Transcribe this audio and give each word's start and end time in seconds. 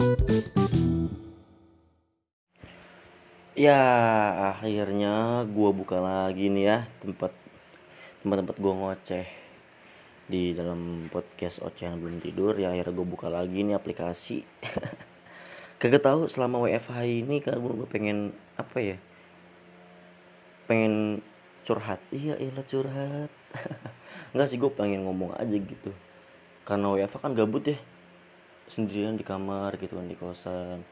Ya 0.00 0.08
akhirnya 4.56 5.44
gue 5.44 5.70
buka 5.76 6.00
lagi 6.00 6.48
nih 6.48 6.64
ya 6.64 6.78
tempat 7.04 7.28
tempat-tempat 8.24 8.56
gue 8.56 8.72
ngoceh 8.80 9.28
di 10.24 10.56
dalam 10.56 11.04
podcast 11.12 11.60
ocehan 11.60 12.00
belum 12.00 12.24
tidur. 12.24 12.56
Ya 12.56 12.72
akhirnya 12.72 12.96
gue 12.96 13.04
buka 13.12 13.28
lagi 13.28 13.60
nih 13.60 13.76
aplikasi. 13.76 14.40
Kagak 15.84 16.00
tahu 16.00 16.32
selama 16.32 16.64
WFH 16.64 16.96
ini 17.04 17.44
kan 17.44 17.60
gue 17.60 17.84
pengen 17.84 18.32
apa 18.56 18.80
ya? 18.80 18.96
Pengen 20.64 21.20
curhat. 21.68 22.00
Iya 22.08 22.40
iya 22.40 22.56
curhat. 22.64 23.28
Enggak 24.32 24.48
sih 24.48 24.56
gue 24.56 24.72
pengen 24.72 25.04
ngomong 25.04 25.36
aja 25.36 25.60
gitu. 25.60 25.92
Karena 26.64 26.88
WFH 26.88 27.20
kan 27.20 27.36
gabut 27.36 27.68
ya 27.68 27.76
sendirian 28.70 29.18
di 29.18 29.26
kamar 29.26 29.74
gitu 29.82 29.98
kan 29.98 30.06
di 30.06 30.14
kosan. 30.14 30.86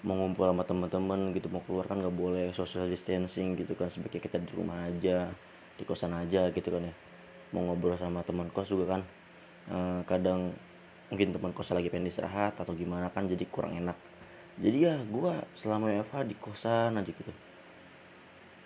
Mau 0.00 0.16
ngumpul 0.16 0.48
sama 0.48 0.64
teman-teman 0.64 1.36
gitu 1.36 1.52
mau 1.52 1.60
keluar 1.68 1.84
kan 1.84 2.00
nggak 2.00 2.16
boleh 2.16 2.46
social 2.56 2.88
distancing 2.88 3.52
gitu 3.60 3.76
kan 3.76 3.92
sebaiknya 3.92 4.20
kita 4.24 4.36
di 4.40 4.52
rumah 4.56 4.88
aja 4.88 5.28
di 5.76 5.84
kosan 5.84 6.16
aja 6.16 6.48
gitu 6.48 6.68
kan 6.72 6.88
ya. 6.88 6.94
Mau 7.52 7.68
ngobrol 7.68 8.00
sama 8.00 8.24
teman 8.24 8.48
kos 8.48 8.72
juga 8.72 8.96
kan 8.96 9.02
e, 9.68 9.76
kadang 10.08 10.56
mungkin 11.12 11.36
teman 11.36 11.52
kos 11.52 11.76
lagi 11.76 11.92
pengen 11.92 12.08
istirahat 12.08 12.56
atau 12.56 12.72
gimana 12.72 13.12
kan 13.12 13.28
jadi 13.28 13.44
kurang 13.44 13.76
enak. 13.76 13.96
Jadi 14.56 14.78
ya 14.80 14.96
gue 14.96 15.32
selama 15.60 15.92
WFH 15.92 16.16
di 16.24 16.36
kosan 16.40 16.96
aja 16.96 17.10
gitu. 17.12 17.32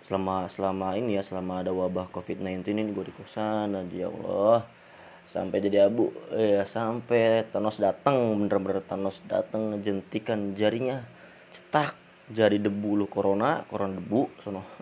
Selama 0.06 0.46
selama 0.46 0.94
ini 0.94 1.18
ya 1.18 1.22
selama 1.26 1.66
ada 1.66 1.74
wabah 1.74 2.06
covid-19 2.14 2.62
ini 2.70 2.94
gue 2.94 3.10
di 3.10 3.14
kosan 3.18 3.74
aja 3.74 4.06
ya 4.06 4.06
Allah 4.06 4.83
sampai 5.28 5.60
jadi 5.64 5.88
abu. 5.88 6.12
Ya 6.32 6.64
sampai 6.64 7.44
Thanos 7.48 7.80
datang 7.80 8.16
bener-bener 8.38 8.82
Thanos 8.84 9.20
datang 9.28 9.74
ngejentikan 9.74 10.56
jarinya. 10.56 11.04
Cetak 11.52 11.96
jadi 12.32 12.58
debu. 12.58 12.96
Lu 13.00 13.06
corona 13.08 13.64
corona 13.68 13.96
debu 13.96 14.28
sono. 14.44 14.62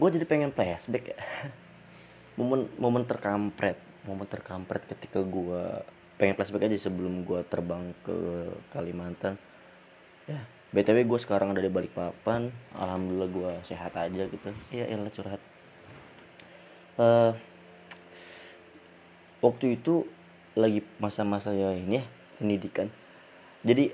Gue 0.00 0.08
jadi 0.16 0.24
pengen 0.24 0.54
flashback 0.54 1.12
ya. 1.12 1.18
Momen 2.40 2.72
momen 2.80 3.04
terkampret. 3.04 3.76
Momen 4.08 4.24
terkampret 4.24 4.88
ketika 4.88 5.20
gue 5.20 5.84
pengen 6.16 6.40
flashback 6.40 6.72
aja 6.72 6.88
sebelum 6.88 7.28
gue 7.28 7.44
terbang 7.52 7.92
ke 8.00 8.16
Kalimantan. 8.72 9.36
Ya 10.24 10.40
btw 10.70 11.02
gue 11.02 11.18
sekarang 11.18 11.52
ada 11.52 11.62
di 11.62 11.70
Balikpapan. 11.70 12.54
Alhamdulillah 12.78 13.30
gue 13.30 13.52
sehat 13.66 13.92
aja 13.98 14.22
gitu. 14.24 14.50
Ya 14.70 14.86
elah 14.86 15.10
curhat. 15.10 15.42
Uh, 17.00 17.32
waktu 19.40 19.80
itu 19.80 20.04
lagi 20.54 20.84
masa-masa 21.00 21.52
ya 21.52 21.72
ini 21.72 22.00
ya 22.00 22.04
pendidikan. 22.40 22.88
Jadi 23.64 23.92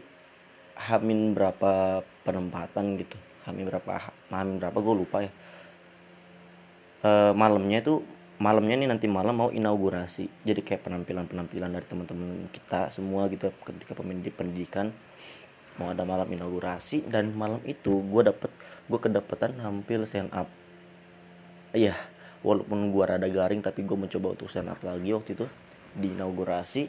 hamin 0.77 1.33
berapa 1.33 2.05
penempatan 2.23 3.01
gitu 3.01 3.17
hamin 3.49 3.71
berapa 3.71 4.13
hamin 4.31 4.59
berapa 4.63 4.79
gue 4.79 4.95
lupa 4.95 5.17
ya. 5.25 5.33
E, 7.03 7.11
malamnya 7.33 7.83
itu 7.83 8.03
malamnya 8.37 8.77
nih 8.77 8.89
nanti 8.91 9.07
malam 9.07 9.35
mau 9.39 9.51
inaugurasi. 9.51 10.27
Jadi 10.43 10.61
kayak 10.63 10.87
penampilan 10.87 11.27
penampilan 11.31 11.71
dari 11.73 11.87
teman-teman 11.87 12.51
kita 12.51 12.91
semua 12.91 13.31
gitu 13.31 13.51
ketika 13.63 13.95
pendidik 13.99 14.35
pendidikan. 14.35 14.91
Mau 15.77 15.93
ada 15.93 16.09
malam 16.09 16.27
inaugurasi 16.27 17.05
dan 17.07 17.37
malam 17.37 17.61
itu 17.69 18.01
gue 18.01 18.23
dapet 18.27 18.51
gue 18.87 18.99
kedapatan 18.99 19.61
hampir 19.63 20.03
stand 20.09 20.33
up. 20.33 20.49
Iya 21.77 22.16
walaupun 22.47 22.95
gue 22.95 23.03
rada 23.03 23.27
garing 23.27 23.59
tapi 23.59 23.83
gue 23.83 23.99
mencoba 23.99 24.39
untuk 24.39 24.47
stand 24.47 24.71
up 24.71 24.79
lagi 24.87 25.11
waktu 25.11 25.35
itu 25.35 25.47
di 25.99 26.15
inaugurasi. 26.15 26.87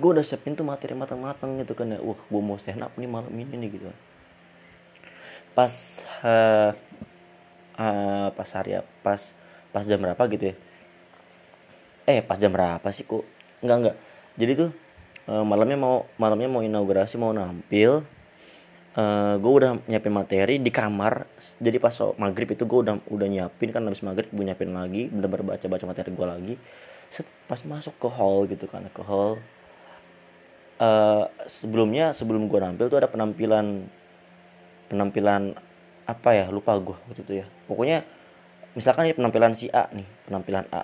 Gue 0.00 0.16
udah 0.16 0.24
siapin 0.24 0.56
tuh 0.56 0.64
materi 0.64 0.96
matang-matang 0.96 1.60
gitu 1.60 1.76
kan 1.76 1.92
ya. 1.92 2.00
Wah 2.00 2.16
gue 2.16 2.40
mau 2.40 2.56
stand 2.56 2.80
up 2.80 2.96
nih 2.96 3.04
malam 3.04 3.28
ini 3.36 3.52
nih 3.60 3.68
gitu. 3.76 3.92
Pas 5.52 5.72
uh, 6.24 6.72
uh, 7.76 8.28
pas 8.32 8.48
hari 8.56 8.80
pas 9.04 9.20
pas 9.68 9.84
jam 9.84 10.00
berapa 10.00 10.22
gitu 10.32 10.50
ya? 10.50 10.54
Eh 12.08 12.24
pas 12.24 12.40
jam 12.40 12.48
berapa 12.48 12.88
sih 12.88 13.04
kok? 13.04 13.28
Enggak 13.60 13.76
enggak 13.84 13.96
jadi 14.40 14.52
tuh 14.56 14.70
uh, 15.28 15.44
malamnya 15.44 15.76
mau 15.76 16.08
malamnya 16.16 16.48
mau 16.48 16.64
inaugurasi 16.64 17.20
mau 17.20 17.36
nampil 17.36 18.06
uh, 18.96 19.34
gue 19.38 19.52
udah 19.52 19.72
nyiapin 19.86 20.14
materi 20.14 20.54
di 20.58 20.70
kamar. 20.72 21.26
Jadi 21.60 21.76
pas 21.78 21.94
maghrib 22.16 22.48
itu 22.50 22.64
gue 22.64 22.78
udah 22.86 22.94
udah 23.10 23.28
nyiapin 23.28 23.70
kan 23.70 23.84
habis 23.86 24.02
maghrib 24.02 24.30
gue 24.30 24.44
nyiapin 24.46 24.70
lagi 24.72 25.10
bener-bener 25.10 25.54
baca 25.54 25.66
baca 25.66 25.84
materi 25.86 26.10
gue 26.10 26.26
lagi. 26.26 26.54
Set, 27.10 27.26
pas 27.50 27.58
masuk 27.66 27.98
ke 27.98 28.08
hall 28.10 28.46
gitu 28.46 28.70
kan 28.70 28.86
ke 28.86 29.02
hall 29.02 29.42
uh, 30.80 31.24
sebelumnya 31.46 32.16
sebelum 32.16 32.48
gue 32.48 32.58
nampil 32.58 32.88
tuh 32.88 32.98
ada 32.98 33.08
penampilan 33.12 33.86
penampilan 34.88 35.54
apa 36.08 36.30
ya 36.34 36.46
lupa 36.50 36.74
gue 36.80 36.96
waktu 37.06 37.22
itu 37.22 37.32
ya. 37.44 37.46
Pokoknya 37.70 38.02
misalkan 38.74 39.06
ini 39.06 39.14
penampilan 39.14 39.54
si 39.54 39.70
A 39.70 39.86
nih 39.92 40.08
penampilan 40.26 40.66
A. 40.74 40.82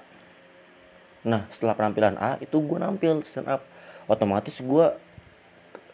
Nah 1.26 1.48
setelah 1.50 1.74
penampilan 1.74 2.14
A 2.20 2.38
itu 2.38 2.60
gue 2.60 2.78
nampil 2.78 3.24
stand 3.26 3.50
up. 3.50 3.64
Otomatis 4.06 4.62
gue 4.62 4.86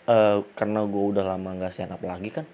uh, 0.08 0.42
karena 0.54 0.86
gue 0.86 1.04
udah 1.14 1.24
lama 1.34 1.48
nggak 1.58 1.72
stand 1.74 1.92
up 1.94 2.02
lagi 2.02 2.30
kan 2.30 2.46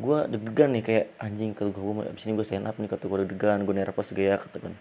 gue 0.00 0.18
deg-degan 0.32 0.72
nih 0.74 0.82
kayak 0.82 1.06
anjing 1.20 1.52
kalau 1.52 1.70
gue 1.70 2.10
abis 2.10 2.24
ini 2.26 2.32
gue 2.38 2.46
stand 2.46 2.66
up 2.66 2.76
nih 2.80 2.88
kata 2.90 3.04
gue 3.06 3.18
deg-degan 3.26 3.62
gue 3.62 3.74
nervous 3.76 4.08
gaya 4.16 4.40
kata 4.40 4.58
kan 4.58 4.74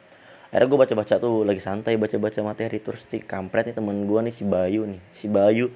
akhirnya 0.51 0.67
gue 0.67 0.79
baca-baca 0.83 1.13
tuh 1.19 1.47
lagi 1.47 1.61
santai 1.63 1.95
baca-baca 1.95 2.39
materi 2.43 2.77
terus 2.83 3.03
si 3.07 3.23
kampret 3.23 3.71
nih 3.71 3.75
temen 3.75 4.07
gue 4.07 4.19
nih 4.19 4.33
si 4.33 4.43
Bayu 4.43 4.83
nih 4.87 5.01
si 5.15 5.31
Bayu 5.31 5.71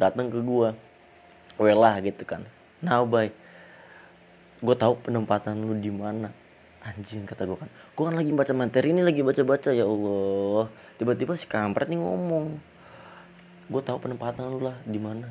datang 0.00 0.32
ke 0.32 0.40
gue 0.40 0.68
welah 1.60 2.00
gitu 2.00 2.24
kan. 2.24 2.48
Now 2.80 3.04
bye. 3.04 3.28
Gue 4.64 4.72
tahu 4.72 4.96
penempatan 5.04 5.60
lu 5.60 5.76
di 5.76 5.92
mana. 5.92 6.32
Anjing 6.80 7.28
kata 7.28 7.44
gue 7.44 7.60
kan. 7.60 7.68
Gue 7.68 8.04
kan 8.08 8.16
lagi 8.16 8.32
baca 8.32 8.52
materi 8.56 8.96
ini 8.96 9.04
lagi 9.04 9.20
baca 9.20 9.44
baca 9.44 9.68
ya 9.68 9.84
allah. 9.84 10.72
Tiba-tiba 10.96 11.36
si 11.36 11.44
kampret 11.44 11.92
nih 11.92 12.00
ngomong. 12.00 12.56
Gue 13.68 13.82
tahu 13.84 14.00
penempatan 14.00 14.48
lu 14.48 14.64
lah 14.64 14.80
di 14.88 14.96
mana 14.96 15.28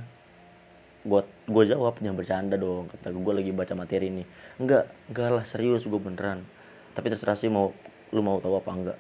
gue 1.10 1.22
gue 1.50 1.64
jawab 1.66 1.98
jangan 1.98 2.18
bercanda 2.22 2.56
dong 2.56 2.86
kata 2.94 3.10
gue 3.10 3.34
lagi 3.34 3.52
baca 3.52 3.74
materi 3.74 4.14
ini 4.14 4.24
enggak 4.62 4.86
enggak 5.10 5.30
lah 5.34 5.46
serius 5.46 5.90
gue 5.90 5.98
beneran. 5.98 6.46
Tapi 6.94 7.10
terserah 7.10 7.34
sih 7.34 7.50
mau 7.50 7.74
lu 8.14 8.22
mau 8.22 8.38
tahu 8.38 8.54
apa 8.62 8.72
enggak. 8.72 8.98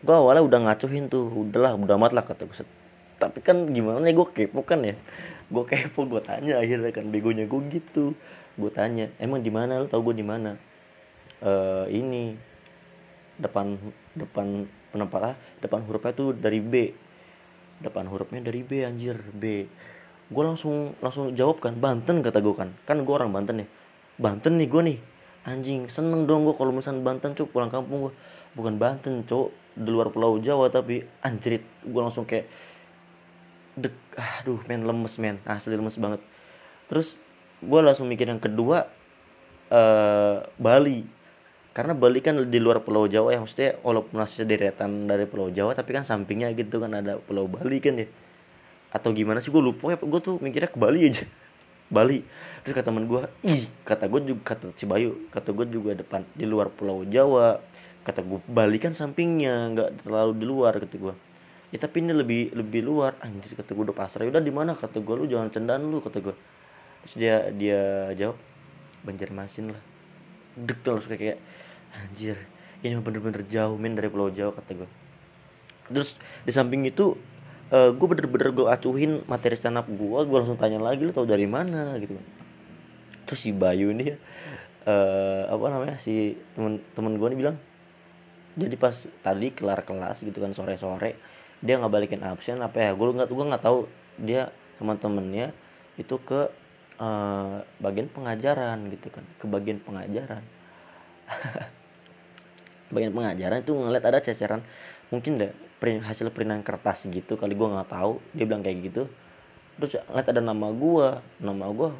Gue 0.00 0.14
awalnya 0.14 0.46
udah 0.46 0.58
ngacuhin 0.70 1.10
tuh 1.10 1.26
udahlah 1.28 1.74
udah 1.74 1.96
amat 1.98 2.12
lah 2.14 2.24
kata 2.24 2.46
gue 2.46 2.56
tapi 3.20 3.44
kan 3.44 3.68
gimana 3.68 4.00
nih 4.00 4.16
gue 4.16 4.26
kepo 4.32 4.64
kan 4.64 4.80
ya. 4.80 4.96
Gue 5.52 5.66
kepo 5.68 6.08
gue 6.08 6.22
tanya 6.24 6.62
akhirnya 6.62 6.88
kan 6.94 7.10
begonya 7.12 7.44
gue 7.44 7.60
gitu. 7.68 8.16
Gue 8.56 8.70
tanya 8.72 9.12
emang 9.20 9.44
di 9.44 9.52
mana? 9.52 9.76
Lo 9.82 9.90
tau 9.90 10.00
gue 10.00 10.16
di 10.16 10.24
mana? 10.24 10.56
Uh, 11.40 11.84
ini 11.92 12.36
depan 13.40 13.76
depan 14.12 14.68
penempatan 14.92 15.36
depan 15.60 15.80
hurufnya 15.84 16.12
tuh 16.16 16.32
dari 16.32 16.64
B. 16.64 16.74
Depan 17.80 18.08
hurufnya 18.08 18.40
dari 18.40 18.60
B 18.64 18.84
anjir 18.84 19.20
B 19.36 19.68
gue 20.30 20.44
langsung 20.46 20.94
langsung 21.02 21.34
jawab 21.34 21.58
kan 21.58 21.74
Banten 21.74 22.22
kata 22.22 22.38
gue 22.38 22.54
kan. 22.54 22.70
Kan 22.86 23.02
gue 23.02 23.14
orang 23.14 23.34
Banten 23.34 23.66
ya 23.66 23.68
Banten 24.16 24.56
nih 24.56 24.68
gue 24.70 24.82
nih. 24.94 24.98
Anjing 25.40 25.90
seneng 25.90 26.28
dong 26.30 26.46
gue 26.46 26.54
kalau 26.54 26.70
misalnya 26.70 27.02
Banten 27.02 27.34
cuk 27.34 27.50
pulang 27.50 27.68
kampung 27.68 28.08
gue 28.08 28.12
bukan 28.54 28.78
Banten 28.78 29.26
cuk 29.26 29.50
di 29.74 29.90
luar 29.90 30.14
pulau 30.14 30.38
Jawa 30.38 30.70
tapi 30.70 31.02
anjrit. 31.26 31.66
Gue 31.82 32.00
langsung 32.00 32.24
kayak 32.24 32.46
dek 33.74 33.94
aduh 34.14 34.62
men 34.70 34.86
lemes 34.86 35.18
men. 35.18 35.42
Asli 35.42 35.74
lemes 35.74 35.98
banget. 35.98 36.22
Terus 36.86 37.18
gue 37.58 37.80
langsung 37.82 38.06
mikir 38.06 38.30
yang 38.30 38.40
kedua 38.40 38.86
uh, 39.74 40.46
Bali. 40.54 41.02
Karena 41.70 41.94
Bali 41.94 42.18
kan 42.18 42.34
di 42.50 42.58
luar 42.58 42.82
Pulau 42.82 43.06
Jawa 43.06 43.30
ya 43.30 43.38
maksudnya 43.38 43.78
walaupun 43.86 44.18
masih 44.18 44.42
deretan 44.42 45.06
dari 45.06 45.22
Pulau 45.24 45.54
Jawa 45.54 45.70
tapi 45.70 45.94
kan 45.94 46.02
sampingnya 46.02 46.50
gitu 46.58 46.82
kan 46.82 46.90
ada 46.98 47.22
Pulau 47.22 47.46
Bali 47.46 47.78
kan 47.78 47.94
ya 47.94 48.10
atau 48.90 49.14
gimana 49.14 49.38
sih 49.38 49.54
gue 49.54 49.62
lupa 49.62 49.94
ya 49.94 49.98
gue 49.98 50.20
tuh 50.20 50.36
mikirnya 50.42 50.70
ke 50.70 50.78
Bali 50.78 51.00
aja. 51.10 51.24
Bali. 51.94 52.22
Terus 52.62 52.74
kata 52.76 52.92
teman 52.92 53.08
gue 53.08 53.22
ih 53.46 53.66
kata 53.86 54.04
gue 54.06 54.20
juga 54.34 54.42
kata 54.54 54.76
si 54.76 54.84
Bayu 54.84 55.16
kata 55.32 55.50
gue 55.56 55.66
juga 55.70 55.96
depan 55.96 56.26
di 56.34 56.44
luar 56.44 56.68
Pulau 56.70 57.06
Jawa. 57.06 57.62
Kata 58.04 58.20
gue 58.24 58.40
Bali 58.46 58.78
kan 58.80 58.92
sampingnya 58.92 59.70
nggak 59.74 60.04
terlalu 60.04 60.32
di 60.38 60.44
luar 60.44 60.76
kata 60.80 60.96
gue 60.96 61.14
ya 61.70 61.78
tapi 61.78 62.02
ini 62.02 62.12
lebih 62.12 62.52
lebih 62.52 62.82
luar. 62.84 63.16
Anjir 63.22 63.54
kata 63.56 63.72
gue 63.72 63.84
udah 63.90 63.96
pasrah. 63.96 64.26
Udah 64.26 64.42
di 64.42 64.52
mana? 64.52 64.74
Kata 64.76 64.98
gue 64.98 65.14
lu 65.14 65.26
jangan 65.30 65.48
cendan 65.48 65.86
lu 65.86 66.02
kata 66.02 66.18
gue 66.20 66.36
terus 67.00 67.16
dia 67.16 67.48
dia 67.56 68.12
jawab 68.12 68.36
Banjarmasin 69.00 69.72
lah. 69.72 69.82
Dek 70.60 70.84
langsung 70.84 71.16
kayak 71.16 71.40
anjir 71.94 72.36
ini 72.80 72.96
bener-bener 72.98 73.44
jauh 73.44 73.76
men 73.76 73.92
dari 73.92 74.08
pulau 74.08 74.32
Jawa 74.32 74.56
kata 74.56 74.72
gue 74.72 74.88
terus 75.90 76.14
di 76.46 76.52
samping 76.54 76.86
itu 76.86 77.18
uh, 77.70 77.90
gue 77.94 78.06
bener-bener 78.06 78.50
gue 78.54 78.66
acuhin 78.66 79.22
materi 79.26 79.56
stand 79.58 79.78
up 79.78 79.86
gue 79.86 80.18
gue 80.26 80.36
langsung 80.36 80.58
tanya 80.58 80.78
lagi 80.78 81.02
lu 81.02 81.14
tau 81.14 81.26
dari 81.26 81.46
mana? 81.46 81.96
Gitu 81.98 82.14
terus 83.30 83.46
si 83.46 83.54
Bayu 83.54 83.94
ini 83.94 84.10
ya 84.10 84.16
uh, 84.90 85.54
apa 85.54 85.64
namanya 85.70 85.96
si 86.02 86.34
temen 86.58 86.82
temen 86.98 87.14
gue 87.14 87.28
nih 87.30 87.38
bilang 87.38 87.56
jadi 88.58 88.74
pas 88.74 88.90
tadi 89.22 89.54
kelar 89.54 89.86
kelas 89.86 90.26
gitu 90.26 90.34
kan 90.42 90.50
sore 90.50 90.74
sore 90.74 91.14
dia 91.62 91.78
nggak 91.78 91.94
balikin 91.94 92.26
absen 92.26 92.58
apa 92.58 92.90
ya 92.90 92.90
gue 92.98 93.06
nggak 93.06 93.30
gue 93.30 93.46
nggak 93.54 93.62
tahu 93.62 93.86
dia 94.18 94.50
teman-temannya 94.82 95.54
itu 95.94 96.18
ke 96.26 96.50
uh, 96.98 97.62
bagian 97.78 98.10
pengajaran 98.10 98.90
gitu 98.90 99.14
kan 99.14 99.22
ke 99.38 99.46
bagian 99.46 99.78
pengajaran. 99.78 100.42
Bagian 102.90 103.14
pengajaran 103.14 103.62
itu 103.62 103.70
ngeliat 103.70 104.02
ada 104.02 104.18
ceceran 104.18 104.66
mungkin 105.14 105.38
deh 105.38 105.54
print, 105.80 106.04
hasil 106.04 106.28
printan 106.30 106.60
kertas 106.60 107.08
gitu 107.08 107.40
kali 107.40 107.56
gue 107.56 107.66
nggak 107.66 107.90
tahu. 107.90 108.20
Dia 108.36 108.44
bilang 108.44 108.62
kayak 108.62 108.78
gitu. 108.92 109.02
Terus 109.80 109.96
ngeliat 110.06 110.28
ada 110.28 110.42
nama 110.44 110.68
gue 110.68 111.08
nama 111.40 111.64
gue 111.72 111.90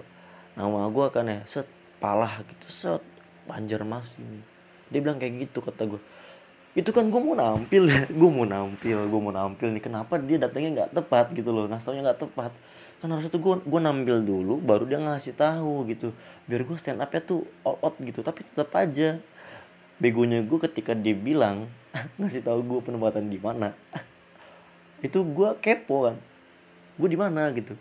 nama 0.54 0.80
gue 0.92 1.06
kan 1.08 1.24
ya 1.24 1.40
set 1.48 1.66
palah 1.98 2.44
gitu. 2.44 2.68
Set 2.68 3.02
Banjarmasin 3.48 4.44
dia 4.90 5.00
bilang 5.00 5.16
kayak 5.16 5.48
gitu 5.48 5.62
kata 5.62 5.86
gue 5.86 6.00
itu 6.70 6.90
kan 6.94 7.02
gue 7.10 7.18
mau 7.18 7.34
nampil. 7.34 7.90
Gue 8.20 8.30
mau 8.30 8.46
nampil 8.46 9.10
gue 9.10 9.20
mau 9.20 9.34
nampil 9.34 9.74
nih. 9.74 9.82
Kenapa 9.82 10.22
dia 10.22 10.38
datangnya 10.38 10.70
nggak 10.70 11.02
tepat 11.02 11.34
gitu 11.34 11.50
loh? 11.50 11.66
Ngasih 11.66 11.98
nggak 11.98 12.22
tepat. 12.22 12.54
Kan 13.02 13.10
harusnya 13.10 13.26
tuh 13.26 13.42
gue 13.42 13.54
gue 13.66 13.80
nampil 13.82 14.22
dulu 14.22 14.62
baru 14.62 14.86
dia 14.86 15.02
ngasih 15.02 15.34
tahu 15.34 15.90
gitu. 15.90 16.14
Biar 16.46 16.62
gue 16.62 16.76
stand 16.78 17.02
up 17.02 17.10
ya 17.10 17.18
tuh 17.26 17.42
all 17.66 17.74
out 17.82 17.98
gitu. 17.98 18.22
Tapi 18.22 18.46
tetap 18.46 18.70
aja 18.78 19.18
begonya 19.98 20.46
gue 20.46 20.58
ketika 20.70 20.94
dia 20.94 21.10
bilang 21.18 21.66
ngasih 22.18 22.42
tahu 22.42 22.60
gue 22.62 22.80
penempatan 22.84 23.26
di 23.26 23.38
mana. 23.38 23.74
Itu 25.06 25.24
gue 25.24 25.58
kepo 25.58 26.10
kan. 26.10 26.16
Gue 27.00 27.08
di 27.10 27.18
mana 27.18 27.50
gitu. 27.54 27.74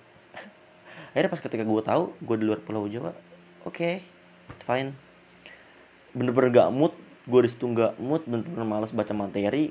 Akhirnya 1.13 1.31
pas 1.31 1.41
ketika 1.41 1.63
gue 1.65 1.81
tahu 1.83 2.13
gue 2.17 2.35
di 2.39 2.45
luar 2.45 2.59
pulau 2.63 2.88
jawa 2.89 3.13
oke 3.67 3.75
okay, 3.75 3.94
fine. 4.65 4.95
Bener-bener 6.15 6.50
gak 6.50 6.69
mood 6.73 6.94
gue 7.29 7.39
di 7.45 7.50
situ 7.51 7.69
gak 7.75 8.00
mood 8.01 8.25
bener-bener 8.25 8.65
males 8.65 8.95
baca 8.95 9.13
materi. 9.13 9.69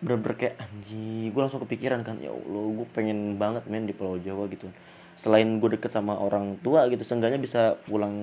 Bener-bener 0.00 0.34
kayak 0.38 0.54
anjing 0.56 1.28
gue 1.28 1.40
langsung 1.40 1.60
kepikiran 1.66 2.00
kan 2.00 2.16
ya 2.22 2.32
allah 2.32 2.64
gue 2.72 2.86
pengen 2.96 3.36
banget 3.36 3.68
main 3.68 3.84
di 3.84 3.92
pulau 3.92 4.16
jawa 4.16 4.48
gitu. 4.48 4.70
Selain 5.20 5.44
gue 5.60 5.76
deket 5.76 5.92
sama 5.92 6.16
orang 6.16 6.56
tua 6.64 6.88
gitu 6.88 7.04
seenggaknya 7.04 7.36
bisa 7.36 7.76
pulang 7.84 8.14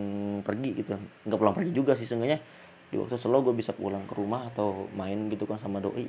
pergi 0.42 0.82
gitu. 0.82 0.98
Nggak 1.30 1.38
pulang 1.38 1.54
pergi 1.54 1.72
juga 1.76 1.94
sih 1.94 2.10
seenggaknya 2.10 2.42
di 2.88 2.96
waktu 2.96 3.20
selalu 3.20 3.52
gue 3.52 3.56
bisa 3.60 3.76
pulang 3.76 4.04
ke 4.08 4.16
rumah 4.16 4.48
atau 4.54 4.88
main 4.96 5.28
gitu 5.28 5.44
kan 5.44 5.60
sama 5.60 5.84
doi 5.84 6.08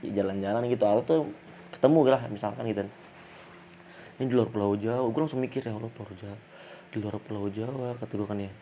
jalan-jalan 0.00 0.64
gitu. 0.72 0.84
Atau 0.84 1.28
ketemu 1.72 1.98
lah 2.08 2.22
misalkan 2.32 2.64
gitu. 2.68 2.84
Ini 4.14 4.30
di 4.30 4.34
luar 4.34 4.48
pulau 4.48 4.78
Jawa 4.78 5.04
gue 5.10 5.20
langsung 5.20 5.42
mikir 5.42 5.66
ya 5.66 5.74
Allah 5.74 5.90
pulau 5.92 6.12
Jawa. 6.16 6.38
Di 6.94 6.96
luar 7.02 7.16
pulau 7.20 7.44
Jawa 7.50 7.98
kata 7.98 8.12
gue 8.14 8.28
kan 8.28 8.38
ya. 8.40 8.52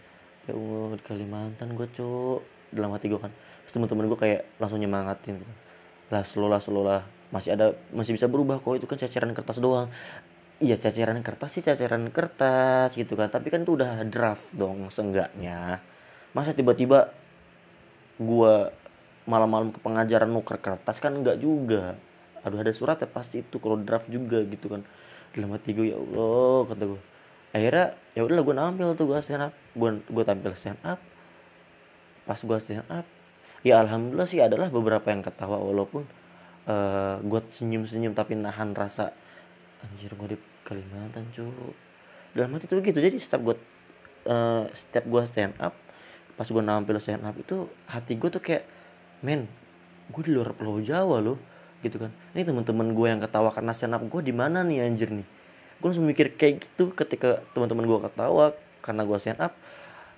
Ya 0.49 0.53
Allah 0.59 0.97
di 0.99 1.05
Kalimantan 1.05 1.69
gue 1.77 1.87
cuk. 1.93 2.41
Dalam 2.73 2.91
hati 2.97 3.07
gue 3.13 3.21
kan. 3.21 3.31
Terus 3.69 3.73
temen-temen 3.77 4.09
gue 4.11 4.19
kayak 4.19 4.41
langsung 4.59 4.81
nyemangatin 4.81 5.39
gitu. 5.39 5.55
Lah 6.11 6.25
selolah 6.25 6.61
selolah 6.61 7.01
masih 7.31 7.55
ada 7.55 7.77
masih 7.93 8.17
bisa 8.17 8.27
berubah 8.27 8.59
kok. 8.59 8.75
Itu 8.81 8.89
kan 8.89 8.97
ceceran 8.97 9.37
kertas 9.37 9.61
doang. 9.61 9.93
Iya 10.59 10.81
ceceran 10.81 11.21
kertas 11.21 11.53
sih 11.53 11.63
ceceran 11.63 12.09
kertas 12.11 12.97
gitu 12.97 13.13
kan. 13.15 13.29
Tapi 13.29 13.53
kan 13.53 13.63
itu 13.63 13.77
udah 13.77 14.01
draft 14.09 14.51
dong 14.57 14.89
seenggaknya. 14.89 15.85
Masa 16.33 16.57
tiba-tiba 16.57 17.13
gua 18.23 18.71
malam-malam 19.27 19.71
ke 19.71 19.79
pengajaran 19.83 20.31
nuker 20.31 20.59
kertas 20.59 20.99
kan 20.99 21.15
enggak 21.15 21.39
juga. 21.39 21.99
Aduh 22.43 22.59
ada 22.59 22.75
surat 22.75 22.99
ya 22.99 23.07
pasti 23.07 23.43
itu 23.43 23.57
kalau 23.63 23.79
draft 23.79 24.11
juga 24.11 24.43
gitu 24.47 24.67
kan. 24.71 24.83
Dalam 25.33 25.55
hati 25.55 25.73
gue 25.73 25.95
ya 25.95 25.97
Allah 25.97 26.69
kata 26.69 26.83
gue 26.85 27.01
akhirnya 27.53 27.87
ya 28.17 28.21
udahlah 28.25 28.45
gue 28.45 28.57
nampil 28.57 28.89
tuh 28.99 29.07
gue 29.11 29.19
stand 29.23 29.51
up. 29.51 29.55
Gue 29.75 30.03
gue 30.03 30.25
tampil 30.27 30.53
stand 30.59 30.81
up. 30.83 30.99
Pas 32.27 32.39
gue 32.39 32.59
stand 32.59 32.87
up 32.91 33.07
ya 33.63 33.79
alhamdulillah 33.79 34.27
sih 34.27 34.43
adalah 34.43 34.69
beberapa 34.69 35.07
yang 35.09 35.23
ketawa 35.23 35.59
walaupun 35.63 36.03
uh, 36.67 36.71
eh, 36.71 37.17
gue 37.23 37.41
senyum 37.47 37.87
senyum 37.87 38.13
tapi 38.13 38.35
nahan 38.35 38.75
rasa 38.75 39.15
anjir 39.83 40.11
gue 40.15 40.35
di 40.35 40.39
Kalimantan 40.67 41.27
cu 41.31 41.47
dalam 42.35 42.55
hati 42.59 42.67
tuh 42.67 42.83
gitu 42.83 42.99
jadi 42.99 43.15
setiap 43.19 43.43
gue 43.43 43.57
uh, 44.27 44.67
setiap 44.75 45.07
gue 45.07 45.23
stand 45.31 45.55
up 45.63 45.75
pas 46.35 46.49
gue 46.49 46.63
nampil 46.63 46.97
stand 46.99 47.23
up 47.23 47.37
itu 47.37 47.69
hati 47.87 48.17
gue 48.17 48.29
tuh 48.33 48.43
kayak 48.43 48.65
men 49.21 49.47
gue 50.11 50.23
di 50.25 50.33
luar 50.35 50.53
pulau 50.53 50.81
Jawa 50.83 51.23
loh 51.23 51.39
gitu 51.83 51.99
kan. 51.99 52.11
Ini 52.33 52.47
teman-teman 52.47 52.95
gue 52.95 53.07
yang 53.11 53.21
ketawa 53.21 53.51
karena 53.51 53.75
stand 53.75 53.95
up 53.97 54.03
gue 54.07 54.21
di 54.23 54.35
mana 54.35 54.63
nih 54.63 54.87
anjir 54.87 55.11
nih? 55.11 55.27
Gue 55.83 55.87
langsung 55.91 56.07
mikir 56.07 56.39
kayak 56.39 56.63
gitu 56.63 56.95
ketika 56.95 57.43
teman-teman 57.55 57.85
gue 57.87 57.99
ketawa 58.07 58.55
karena 58.83 59.03
gue 59.03 59.19
stand 59.19 59.43
up 59.43 59.53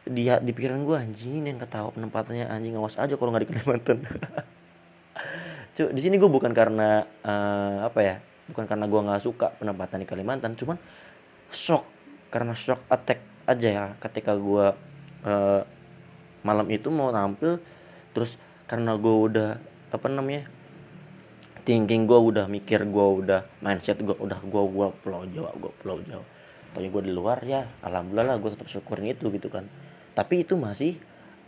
di 0.04 0.28
di 0.28 0.52
pikiran 0.52 0.84
gue 0.84 0.96
anjing 1.00 1.48
yang 1.48 1.56
ketawa 1.56 1.88
penempatannya 1.88 2.44
anjing 2.44 2.76
awas 2.76 3.00
aja 3.00 3.16
kalau 3.16 3.32
nggak 3.32 3.48
di 3.48 3.50
Kalimantan. 3.56 3.98
Cuk, 5.74 5.90
di 5.90 6.00
sini 6.04 6.22
gue 6.22 6.30
bukan 6.30 6.54
karena 6.54 7.02
uh, 7.26 7.82
apa 7.82 8.00
ya 8.04 8.16
bukan 8.46 8.68
karena 8.68 8.86
gue 8.86 9.00
nggak 9.00 9.22
suka 9.24 9.56
penempatan 9.56 10.04
di 10.04 10.06
Kalimantan 10.06 10.52
cuman 10.54 10.76
shock 11.50 11.82
karena 12.28 12.52
shock 12.52 12.84
attack 12.92 13.24
aja 13.48 13.68
ya 13.68 13.84
ketika 13.98 14.36
gue 14.36 14.66
uh, 15.24 15.60
malam 16.44 16.68
itu 16.68 16.92
mau 16.92 17.08
tampil 17.10 17.58
terus 18.12 18.36
karena 18.68 18.94
gue 18.94 19.14
udah 19.32 19.50
apa 19.90 20.06
namanya 20.12 20.46
thinking 21.64 22.04
gue 22.04 22.20
udah 22.20 22.44
mikir 22.46 22.84
gue 22.84 23.06
udah 23.24 23.48
mindset 23.64 23.98
gue 23.98 24.12
udah 24.12 24.38
gue 24.44 24.62
gue 24.68 24.86
pulau 25.00 25.24
jawa 25.24 25.50
gue 25.56 25.72
pulau 25.80 25.98
jawa. 26.04 26.24
Tapi 26.74 26.86
gue 26.90 27.02
di 27.08 27.12
luar 27.14 27.40
ya 27.42 27.64
alhamdulillah 27.80 28.34
lah 28.34 28.36
gue 28.36 28.50
tetap 28.52 28.68
syukurin 28.68 29.08
itu 29.08 29.32
gitu 29.32 29.48
kan. 29.48 29.64
Tapi 30.12 30.44
itu 30.44 30.54
masih 30.54 31.00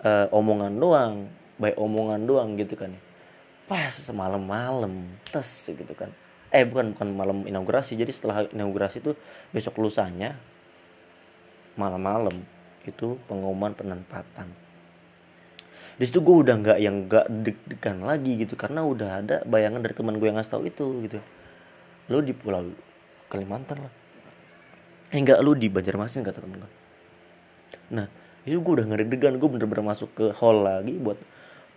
uh, 0.02 0.26
omongan 0.32 0.72
doang 0.80 1.14
baik 1.60 1.76
omongan 1.76 2.24
doang 2.24 2.56
gitu 2.56 2.74
kan. 2.74 2.96
Pas 3.68 3.92
semalam 3.92 4.40
malam 4.40 5.12
tes 5.28 5.46
gitu 5.68 5.92
kan. 5.92 6.08
Eh 6.48 6.64
bukan 6.64 6.96
bukan 6.96 7.08
malam 7.12 7.38
inaugurasi. 7.44 8.00
Jadi 8.00 8.12
setelah 8.14 8.48
inaugurasi 8.48 9.04
itu 9.04 9.12
besok 9.52 9.76
lusanya 9.82 10.40
malam-malam 11.76 12.32
itu 12.88 13.20
pengumuman 13.28 13.76
penempatan 13.76 14.48
di 15.96 16.04
situ 16.04 16.20
gue 16.20 16.36
udah 16.44 16.54
nggak 16.60 16.78
yang 16.78 17.08
nggak 17.08 17.26
deg-degan 17.40 18.04
lagi 18.04 18.36
gitu 18.36 18.52
karena 18.52 18.84
udah 18.84 19.24
ada 19.24 19.36
bayangan 19.48 19.80
dari 19.80 19.94
teman 19.96 20.20
gue 20.20 20.28
yang 20.28 20.36
ngasih 20.36 20.52
tahu 20.52 20.62
itu 20.68 20.84
gitu. 21.08 21.18
Lo 22.12 22.20
di 22.20 22.36
pulau 22.36 22.68
Kalimantan 23.32 23.88
lah. 23.88 23.92
Eh 25.10 25.18
enggak 25.18 25.40
lo 25.40 25.56
di 25.56 25.72
Banjarmasin 25.72 26.20
kata 26.26 26.42
temen 26.42 26.60
gue 26.60 26.72
nah 27.86 28.10
itu 28.46 28.58
gue 28.62 28.72
udah 28.78 28.86
ngeri 28.86 29.06
degan 29.10 29.38
gue 29.38 29.48
bener-bener 29.50 29.82
masuk 29.82 30.10
ke 30.14 30.26
hall 30.38 30.62
lagi 30.62 30.94
buat 30.98 31.18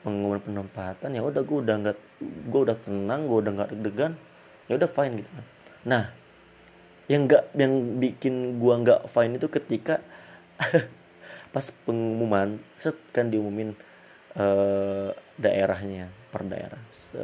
pengumuman 0.06 0.42
penempatan. 0.42 1.10
Ya 1.18 1.22
udah 1.26 1.42
gue 1.42 1.58
udah 1.66 1.76
nggak 1.82 1.98
gue 2.22 2.62
udah 2.62 2.78
tenang 2.78 3.26
gue 3.26 3.38
udah 3.42 3.52
nggak 3.58 3.70
deg-degan. 3.74 4.14
Ya 4.70 4.74
udah 4.78 4.90
fine 4.90 5.14
gitu 5.26 5.30
kan. 5.34 5.46
Nah 5.86 6.04
yang 7.10 7.26
nggak 7.26 7.44
yang 7.58 7.74
bikin 7.98 8.62
gue 8.62 8.74
nggak 8.86 9.10
fine 9.10 9.34
itu 9.42 9.50
ketika 9.50 9.98
pas 11.54 11.66
pengumuman 11.90 12.62
set 12.78 12.94
kan 13.10 13.34
diumumin 13.34 13.74
eh, 14.36 15.10
daerahnya 15.40 16.10
per 16.30 16.46
daerah. 16.46 16.82
Se 16.92 17.24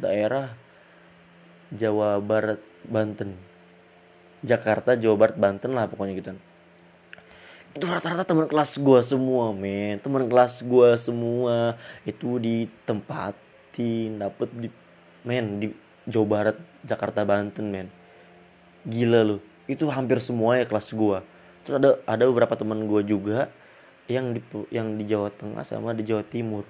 daerah 0.00 0.52
Jawa 1.72 2.20
Barat 2.20 2.60
Banten. 2.84 3.38
Jakarta 4.42 4.98
Jawa 4.98 5.16
Barat 5.16 5.36
Banten 5.38 5.72
lah 5.72 5.86
pokoknya 5.86 6.14
gitu. 6.18 6.30
Itu 7.72 7.88
rata-rata 7.88 8.28
teman 8.28 8.50
kelas 8.50 8.76
gue 8.76 9.00
semua 9.00 9.54
men. 9.54 9.96
Teman 10.02 10.28
kelas 10.28 10.60
gue 10.60 10.90
semua 11.00 11.80
itu 12.04 12.36
ditempatin 12.36 14.20
dapet 14.20 14.48
di 14.52 14.68
men 15.24 15.62
di 15.62 15.66
Jawa 16.04 16.26
Barat 16.26 16.56
Jakarta 16.84 17.24
Banten 17.24 17.70
men. 17.72 17.88
Gila 18.84 19.24
lu. 19.24 19.38
Itu 19.70 19.88
hampir 19.88 20.18
semua 20.20 20.58
ya 20.60 20.66
kelas 20.68 20.92
gue 20.92 21.18
terus 21.62 21.78
ada 21.78 21.90
ada 22.04 22.24
beberapa 22.26 22.54
teman 22.58 22.84
gue 22.90 23.02
juga 23.06 23.50
yang 24.12 24.36
di 24.36 24.40
yang 24.68 25.00
di 25.00 25.04
Jawa 25.08 25.32
Tengah 25.32 25.64
sama 25.64 25.96
di 25.96 26.04
Jawa 26.04 26.24
Timur. 26.26 26.68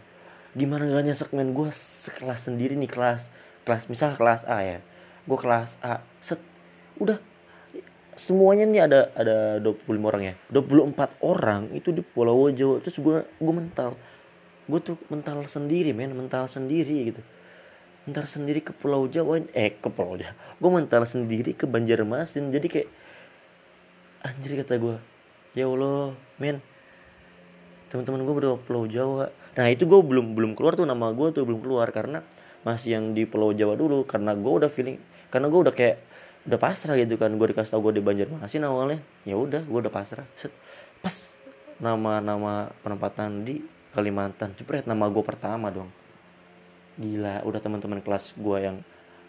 Gimana 0.54 0.86
gak 0.86 1.04
nyesek 1.04 1.30
men? 1.34 1.56
Gue 1.56 1.72
sekelas 1.72 2.46
sendiri 2.46 2.78
nih 2.78 2.90
kelas 2.90 3.26
kelas 3.62 3.86
misal 3.90 4.14
kelas 4.14 4.46
A 4.46 4.62
ya. 4.62 4.78
Gue 5.26 5.38
kelas 5.38 5.74
A 5.82 6.02
set 6.22 6.38
udah 6.98 7.18
semuanya 8.14 8.68
nih 8.68 8.80
ada 8.84 9.00
ada 9.16 9.36
25 9.58 9.88
orang 10.02 10.22
ya. 10.22 10.34
24 10.50 11.18
orang 11.24 11.62
itu 11.74 11.90
di 11.90 12.02
Pulau 12.04 12.50
Jawa 12.52 12.78
terus 12.84 12.98
gue 12.98 13.26
gue 13.26 13.54
mental 13.54 13.98
gue 14.70 14.78
tuh 14.78 14.96
mental 15.10 15.42
sendiri 15.50 15.90
men 15.90 16.14
mental 16.14 16.46
sendiri 16.46 17.10
gitu. 17.10 17.22
Mental 18.06 18.26
sendiri 18.26 18.62
ke 18.62 18.74
Pulau 18.74 19.06
Jawa 19.10 19.42
eh 19.54 19.74
ke 19.74 19.88
Pulau 19.90 20.14
Jawa. 20.14 20.34
Gue 20.58 20.70
mental 20.70 21.02
sendiri 21.08 21.56
ke 21.56 21.66
Banjarmasin 21.66 22.54
jadi 22.54 22.66
kayak 22.66 22.88
anjir 24.22 24.62
kata 24.62 24.78
gue 24.78 24.96
ya 25.52 25.68
Allah 25.68 26.14
men 26.38 26.62
teman-teman 27.92 28.24
gue 28.24 28.34
berdua 28.40 28.56
Pulau 28.56 28.88
Jawa. 28.88 29.28
Nah 29.52 29.68
itu 29.68 29.84
gue 29.84 30.00
belum 30.00 30.32
belum 30.32 30.56
keluar 30.56 30.72
tuh 30.80 30.88
nama 30.88 31.12
gue 31.12 31.28
tuh 31.36 31.44
belum 31.44 31.60
keluar 31.60 31.92
karena 31.92 32.24
masih 32.64 32.96
yang 32.96 33.12
di 33.12 33.28
Pulau 33.28 33.52
Jawa 33.52 33.76
dulu. 33.76 34.08
Karena 34.08 34.32
gue 34.32 34.48
udah 34.48 34.72
feeling 34.72 34.96
karena 35.28 35.52
gue 35.52 35.60
udah 35.60 35.74
kayak 35.76 36.00
udah 36.48 36.56
pasrah 36.56 36.96
gitu 36.96 37.20
kan. 37.20 37.28
Gue 37.36 37.52
dikasih 37.52 37.76
tau 37.76 37.84
gue 37.84 38.00
di 38.00 38.02
Banjarmasin 38.02 38.64
awalnya. 38.64 39.04
Ya 39.28 39.36
udah 39.36 39.60
gue 39.60 39.78
udah 39.84 39.92
pasrah. 39.92 40.24
Set, 40.40 40.56
pas 41.04 41.12
nama-nama 41.76 42.72
penempatan 42.80 43.44
di 43.44 43.60
Kalimantan. 43.92 44.56
Cepet 44.56 44.88
nama 44.88 45.12
gue 45.12 45.20
pertama 45.20 45.68
dong. 45.68 45.92
Gila 46.96 47.44
udah 47.44 47.60
teman-teman 47.60 48.00
kelas 48.00 48.32
gue 48.40 48.56
yang 48.56 48.80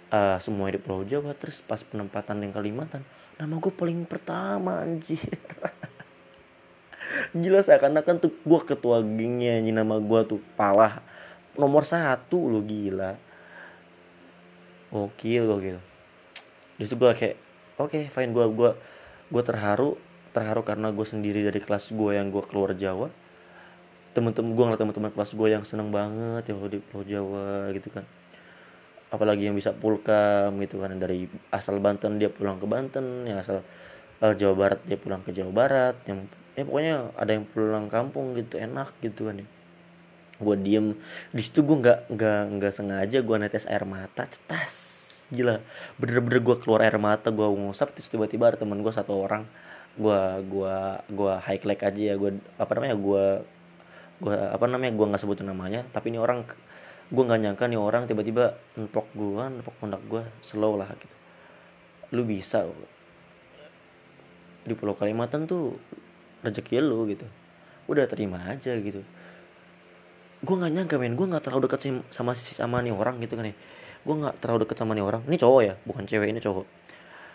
uh, 0.07 0.39
semua 0.39 0.71
di 0.71 0.79
Pulau 0.79 1.03
Jawa. 1.03 1.35
Terus 1.35 1.59
pas 1.59 1.83
penempatan 1.83 2.39
yang 2.39 2.55
Kalimantan 2.55 3.03
nama 3.33 3.57
gue 3.57 3.73
paling 3.73 4.05
pertama 4.05 4.85
anjir 4.85 5.17
gila 7.31 7.63
seakan-akan 7.63 8.19
tuh 8.19 8.35
gue 8.43 8.59
ketua 8.67 8.99
gengnya 8.99 9.63
ini 9.63 9.71
nama 9.71 9.95
gue 10.03 10.21
tuh 10.27 10.43
palah. 10.59 10.99
Nomor 11.55 11.87
satu 11.87 12.51
lo 12.51 12.59
gila. 12.59 13.15
Gokil 14.91 15.47
gokil. 15.47 15.77
Di 16.77 16.83
situ 16.83 16.99
gue 16.99 17.13
kayak 17.15 17.37
oke 17.79 17.89
okay, 17.89 18.03
fine 18.11 18.35
gue 18.35 18.45
gue 18.51 18.71
gue 19.31 19.43
terharu 19.45 19.97
terharu 20.33 20.61
karena 20.65 20.89
gue 20.89 21.05
sendiri 21.05 21.45
dari 21.45 21.61
kelas 21.61 21.93
gue 21.93 22.17
yang 22.17 22.33
gue 22.33 22.43
keluar 22.49 22.73
Jawa. 22.73 23.07
Temen-temen 24.17 24.53
gue 24.53 24.63
ngeliat 24.65 24.81
temen-temen 24.81 25.13
kelas 25.13 25.31
gue 25.33 25.47
yang 25.49 25.63
seneng 25.65 25.89
banget 25.89 26.49
ya 26.49 26.53
di 26.69 26.81
Pulau 26.81 27.05
Jawa 27.05 27.69
gitu 27.73 27.89
kan. 27.93 28.05
Apalagi 29.13 29.45
yang 29.45 29.53
bisa 29.53 29.73
pulkam 29.73 30.57
gitu 30.61 30.81
kan. 30.81 30.97
Dari 30.97 31.29
asal 31.53 31.77
Banten 31.77 32.17
dia 32.17 32.33
pulang 32.33 32.57
ke 32.57 32.65
Banten. 32.65 33.29
Yang 33.29 33.37
asal 33.45 33.57
uh, 34.25 34.33
Jawa 34.33 34.53
Barat 34.57 34.79
dia 34.85 34.97
pulang 34.97 35.21
ke 35.21 35.29
Jawa 35.33 35.53
Barat. 35.53 35.95
Yang 36.09 36.29
ya 36.53 36.63
pokoknya 36.65 36.95
ada 37.17 37.31
yang 37.33 37.45
pulang 37.49 37.89
kampung 37.89 38.37
gitu 38.37 38.61
enak 38.61 38.93
gitu 39.01 39.29
kan 39.29 39.41
ya. 39.41 39.47
Gue 40.41 40.55
diem 40.59 40.97
di 41.31 41.41
situ 41.41 41.65
gue 41.65 41.77
nggak 41.81 41.99
nggak 42.13 42.41
nggak 42.59 42.73
sengaja 42.73 43.17
gue 43.21 43.35
netes 43.41 43.65
air 43.65 43.85
mata 43.85 44.29
cetas. 44.29 44.73
Gila 45.33 45.61
bener-bener 45.97 46.39
gue 46.41 46.55
keluar 46.61 46.85
air 46.85 46.97
mata 47.01 47.33
gue 47.33 47.47
ngusap 47.47 47.95
terus 47.97 48.09
tiba-tiba 48.09 48.53
ada 48.53 48.57
temen 48.61 48.81
gue 48.81 48.93
satu 48.93 49.17
orang. 49.17 49.49
Gue 49.97 50.19
gue 50.45 50.75
gue 51.09 51.33
high 51.41 51.61
like 51.65 51.85
aja 51.85 52.01
ya 52.13 52.15
gue 52.17 52.37
apa 52.57 52.71
namanya 52.77 52.97
gue 52.97 53.25
gue 54.23 54.35
apa 54.35 54.65
namanya 54.69 54.93
gue 54.93 55.05
nggak 55.09 55.21
sebutin 55.21 55.49
namanya 55.49 55.83
tapi 55.91 56.13
ini 56.13 56.21
orang 56.21 56.45
gue 57.13 57.23
nggak 57.23 57.41
nyangka 57.43 57.65
nih 57.69 57.77
orang 57.81 58.03
tiba-tiba 58.09 58.57
nepok 58.79 59.05
gue 59.13 59.43
nepok 59.59 59.75
pundak 59.77 60.01
gue 60.09 60.23
slow 60.41 60.77
lah 60.77 60.89
gitu. 60.97 61.15
Lu 62.13 62.25
bisa 62.25 62.65
di 64.63 64.73
Pulau 64.73 64.95
Kalimantan 64.95 65.43
tuh 65.43 65.75
rezeki 66.43 66.83
lu 66.83 67.07
gitu. 67.07 67.25
Udah 67.87 68.05
terima 68.05 68.39
aja 68.45 68.75
gitu. 68.75 69.01
Gue 70.43 70.55
nggak 70.59 70.71
nyangka 70.75 70.95
men. 70.99 71.15
Gue 71.15 71.27
nggak 71.31 71.43
terlalu 71.47 71.71
dekat 71.71 71.87
sama 72.11 72.35
sama 72.35 72.83
nih 72.83 72.91
orang 72.91 73.17
gitu 73.23 73.39
kan 73.39 73.47
ya. 73.47 73.55
Gue 74.03 74.15
nggak 74.19 74.43
terlalu 74.43 74.67
dekat 74.67 74.77
sama 74.83 74.91
nih 74.91 75.03
orang. 75.03 75.23
Ini 75.23 75.37
cowok 75.39 75.61
ya? 75.63 75.73
Bukan 75.87 76.03
cewek 76.03 76.27
ini 76.35 76.39
cowok. 76.43 76.65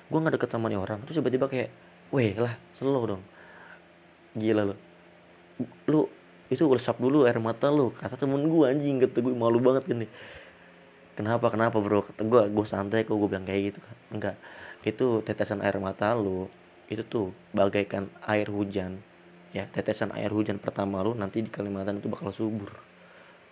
Gue 0.09 0.19
nggak 0.21 0.35
deket 0.41 0.51
sama 0.53 0.69
nih 0.69 0.81
orang. 0.81 1.01
Terus 1.09 1.17
tiba-tiba 1.21 1.49
kayak 1.49 1.69
weh 2.13 2.37
lah 2.37 2.55
slow 2.77 3.05
dong. 3.05 3.23
Gila 4.37 4.63
lo 4.69 4.77
lu 5.91 6.07
itu 6.49 6.63
usap 6.65 7.03
dulu 7.03 7.27
air 7.27 7.35
mata 7.43 7.67
lu 7.67 7.91
kata 7.91 8.17
temen 8.21 8.45
gue 8.45 8.65
anjing. 8.69 9.01
Kata 9.01 9.25
gue 9.25 9.33
malu 9.33 9.61
banget 9.61 9.89
kan 9.89 10.05
nih. 10.05 10.11
Kenapa 11.17 11.49
kenapa 11.51 11.77
bro? 11.81 12.05
Kata 12.05 12.25
gue 12.25 12.43
gue 12.53 12.67
santai 12.69 13.05
kok 13.09 13.17
gue 13.17 13.29
bilang 13.29 13.49
kayak 13.49 13.73
gitu 13.73 13.79
kan. 13.85 13.97
Enggak. 14.13 14.37
Itu 14.85 15.25
tetesan 15.25 15.65
air 15.65 15.77
mata 15.81 16.13
lu 16.13 16.49
itu 16.89 17.05
tuh 17.05 17.37
bagaikan 17.53 18.09
air 18.25 18.49
hujan. 18.49 19.05
Ya 19.53 19.69
tetesan 19.69 20.13
air 20.13 20.33
hujan 20.33 20.61
pertama 20.61 21.01
lu 21.01 21.17
nanti 21.17 21.41
di 21.41 21.49
Kalimantan 21.53 22.01
itu 22.01 22.09
bakal 22.09 22.33
subur. 22.33 22.73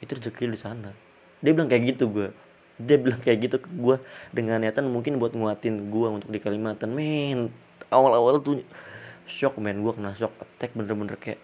Itu 0.01 0.17
rezeki 0.17 0.53
di 0.53 0.59
sana. 0.61 0.93
Dia 1.41 1.53
bilang 1.53 1.69
kayak 1.69 1.97
gitu 1.97 2.09
gue 2.13 2.29
dia 2.77 3.01
bilang 3.01 3.21
kayak 3.25 3.39
gitu 3.49 3.57
ke 3.57 3.69
gue 3.73 3.97
dengan 4.37 4.61
niatan 4.61 4.85
mungkin 4.93 5.17
buat 5.17 5.33
nguatin 5.33 5.89
gue 5.89 6.09
untuk 6.13 6.29
di 6.29 6.41
Kalimantan. 6.41 6.93
Men 6.93 7.49
awal-awal 7.89 8.41
tuh 8.45 8.61
shock 9.25 9.57
men. 9.57 9.81
Gue 9.81 9.97
kena 9.97 10.13
shock 10.13 10.37
attack 10.41 10.77
bener-bener 10.77 11.17
kayak 11.17 11.41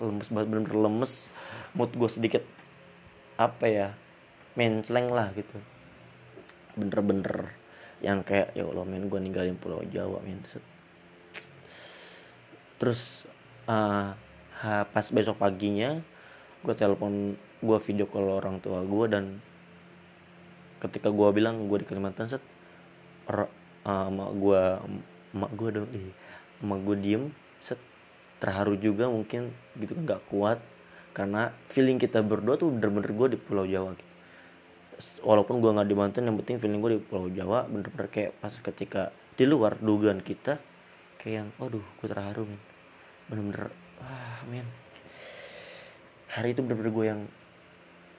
lemes 0.00 0.32
banget 0.32 0.48
bener-bener 0.48 0.76
lemes. 0.80 1.28
Mood 1.76 1.92
gue 1.92 2.08
sedikit 2.08 2.44
apa 3.36 3.64
ya 3.68 3.88
men 4.56 4.80
mencleng 4.80 5.12
lah 5.12 5.28
gitu. 5.36 5.56
Bener-bener 6.76 7.52
yang 8.00 8.24
kayak 8.24 8.56
ya 8.56 8.64
Allah 8.64 8.88
men 8.88 9.12
gue 9.12 9.20
ninggalin 9.20 9.60
Pulau 9.60 9.84
Jawa 9.84 10.24
men 10.24 10.40
terus 12.82 13.22
uh, 13.70 14.10
pas 14.66 15.06
besok 15.14 15.38
paginya 15.38 16.02
gue 16.66 16.74
telepon 16.74 17.38
gue 17.62 17.78
video 17.86 18.10
call 18.10 18.42
orang 18.42 18.58
tua 18.58 18.82
gue 18.82 19.06
dan 19.06 19.38
ketika 20.82 21.14
gue 21.14 21.30
bilang 21.30 21.70
gue 21.70 21.78
di 21.78 21.86
Kalimantan 21.86 22.26
set 22.26 22.42
uh, 23.30 23.46
mak 23.86 24.30
gue 24.34 24.62
mak 25.30 25.52
gue 25.54 25.68
dong 25.70 25.86
eh 25.94 26.10
mak 26.62 26.82
gue 26.82 26.96
diem 26.98 27.24
set 27.62 27.78
terharu 28.42 28.74
juga 28.74 29.06
mungkin 29.06 29.54
gitu 29.78 29.94
kan 29.94 30.02
nggak 30.02 30.22
kuat. 30.26 30.58
Karena 31.12 31.54
feeling 31.70 32.02
kita 32.02 32.24
berdua 32.24 32.58
tuh 32.58 32.74
bener-bener 32.74 33.14
gue 33.14 33.28
di 33.36 33.38
Pulau 33.38 33.62
Jawa 33.62 33.94
gitu. 33.94 34.12
Walaupun 35.22 35.62
gue 35.62 35.70
nggak 35.70 35.86
di 35.86 35.94
Banten 35.94 36.22
yang 36.26 36.36
penting 36.42 36.58
feeling 36.58 36.80
gue 36.82 36.98
di 36.98 37.02
Pulau 37.02 37.30
Jawa 37.30 37.70
bener-bener 37.70 38.10
kayak 38.10 38.34
pas 38.42 38.50
ketika 38.50 39.14
di 39.38 39.44
luar 39.46 39.78
dugaan 39.78 40.18
kita 40.18 40.58
kayak 41.22 41.34
yang 41.46 41.48
aduh 41.62 41.84
gue 42.02 42.08
terharu 42.10 42.44
men 42.44 42.71
bener-bener 43.30 43.70
wah 44.00 44.40
men. 44.48 44.66
Hari 46.32 46.56
itu 46.56 46.60
bener-bener 46.64 46.90
gue 46.90 47.06
yang 47.06 47.20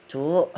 cuk 0.08 0.48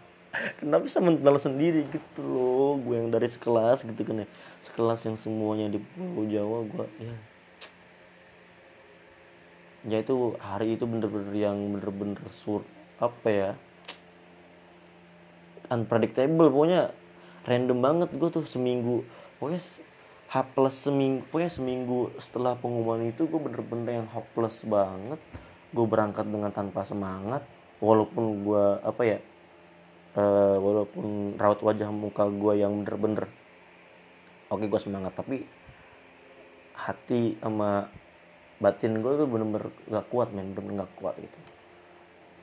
kenapa 0.58 0.82
bisa 0.88 0.98
mental 1.02 1.36
sendiri? 1.36 1.84
Gitu 1.88 2.20
loh 2.24 2.80
gue 2.80 2.96
yang 2.96 3.08
dari 3.12 3.28
sekelas 3.28 3.84
gitu 3.84 4.00
kan 4.04 4.24
ya. 4.24 4.28
Sekelas 4.62 5.00
yang 5.04 5.16
semuanya 5.18 5.68
di 5.68 5.78
Pulau 5.82 6.24
Jawa 6.28 6.58
gue 6.64 6.86
ya. 7.02 7.14
Ya 9.82 9.98
itu 9.98 10.38
hari 10.38 10.78
itu 10.78 10.86
bener-bener 10.86 11.34
yang 11.34 11.58
bener-bener 11.74 12.22
sur 12.30 12.62
apa 13.02 13.28
ya 13.28 13.50
unpredictable. 15.72 16.48
Pokoknya 16.48 16.94
random 17.48 17.78
banget 17.82 18.08
gue 18.14 18.28
tuh 18.30 18.44
seminggu. 18.46 19.02
Pokoknya 19.36 19.60
H 20.32 20.56
plus 20.56 20.88
seminggu 20.88 21.28
pokoknya 21.28 21.52
seminggu 21.52 22.08
setelah 22.16 22.56
pengumuman 22.56 23.04
itu 23.04 23.28
gue 23.28 23.36
bener-bener 23.36 24.00
yang 24.00 24.08
hopeless 24.08 24.64
banget. 24.64 25.20
Gue 25.76 25.84
berangkat 25.84 26.24
dengan 26.24 26.48
tanpa 26.48 26.88
semangat 26.88 27.44
walaupun 27.84 28.40
gue 28.40 28.64
apa 28.80 29.02
ya 29.04 29.18
uh, 30.16 30.56
walaupun 30.56 31.36
raut 31.36 31.60
wajah 31.60 31.92
muka 31.92 32.24
gue 32.28 32.64
yang 32.64 32.80
bener-bener 32.80 33.28
oke 34.48 34.64
gue 34.68 34.80
semangat 34.80 35.12
tapi 35.16 35.44
hati 36.76 37.36
sama 37.40 37.88
batin 38.62 39.02
gue 39.02 39.12
tuh 39.18 39.28
bener-bener 39.28 39.68
gak 39.90 40.06
kuat 40.08 40.30
men 40.30 40.54
bener-bener 40.54 40.86
gak 40.86 40.94
kuat 40.96 41.14
gitu. 41.18 41.38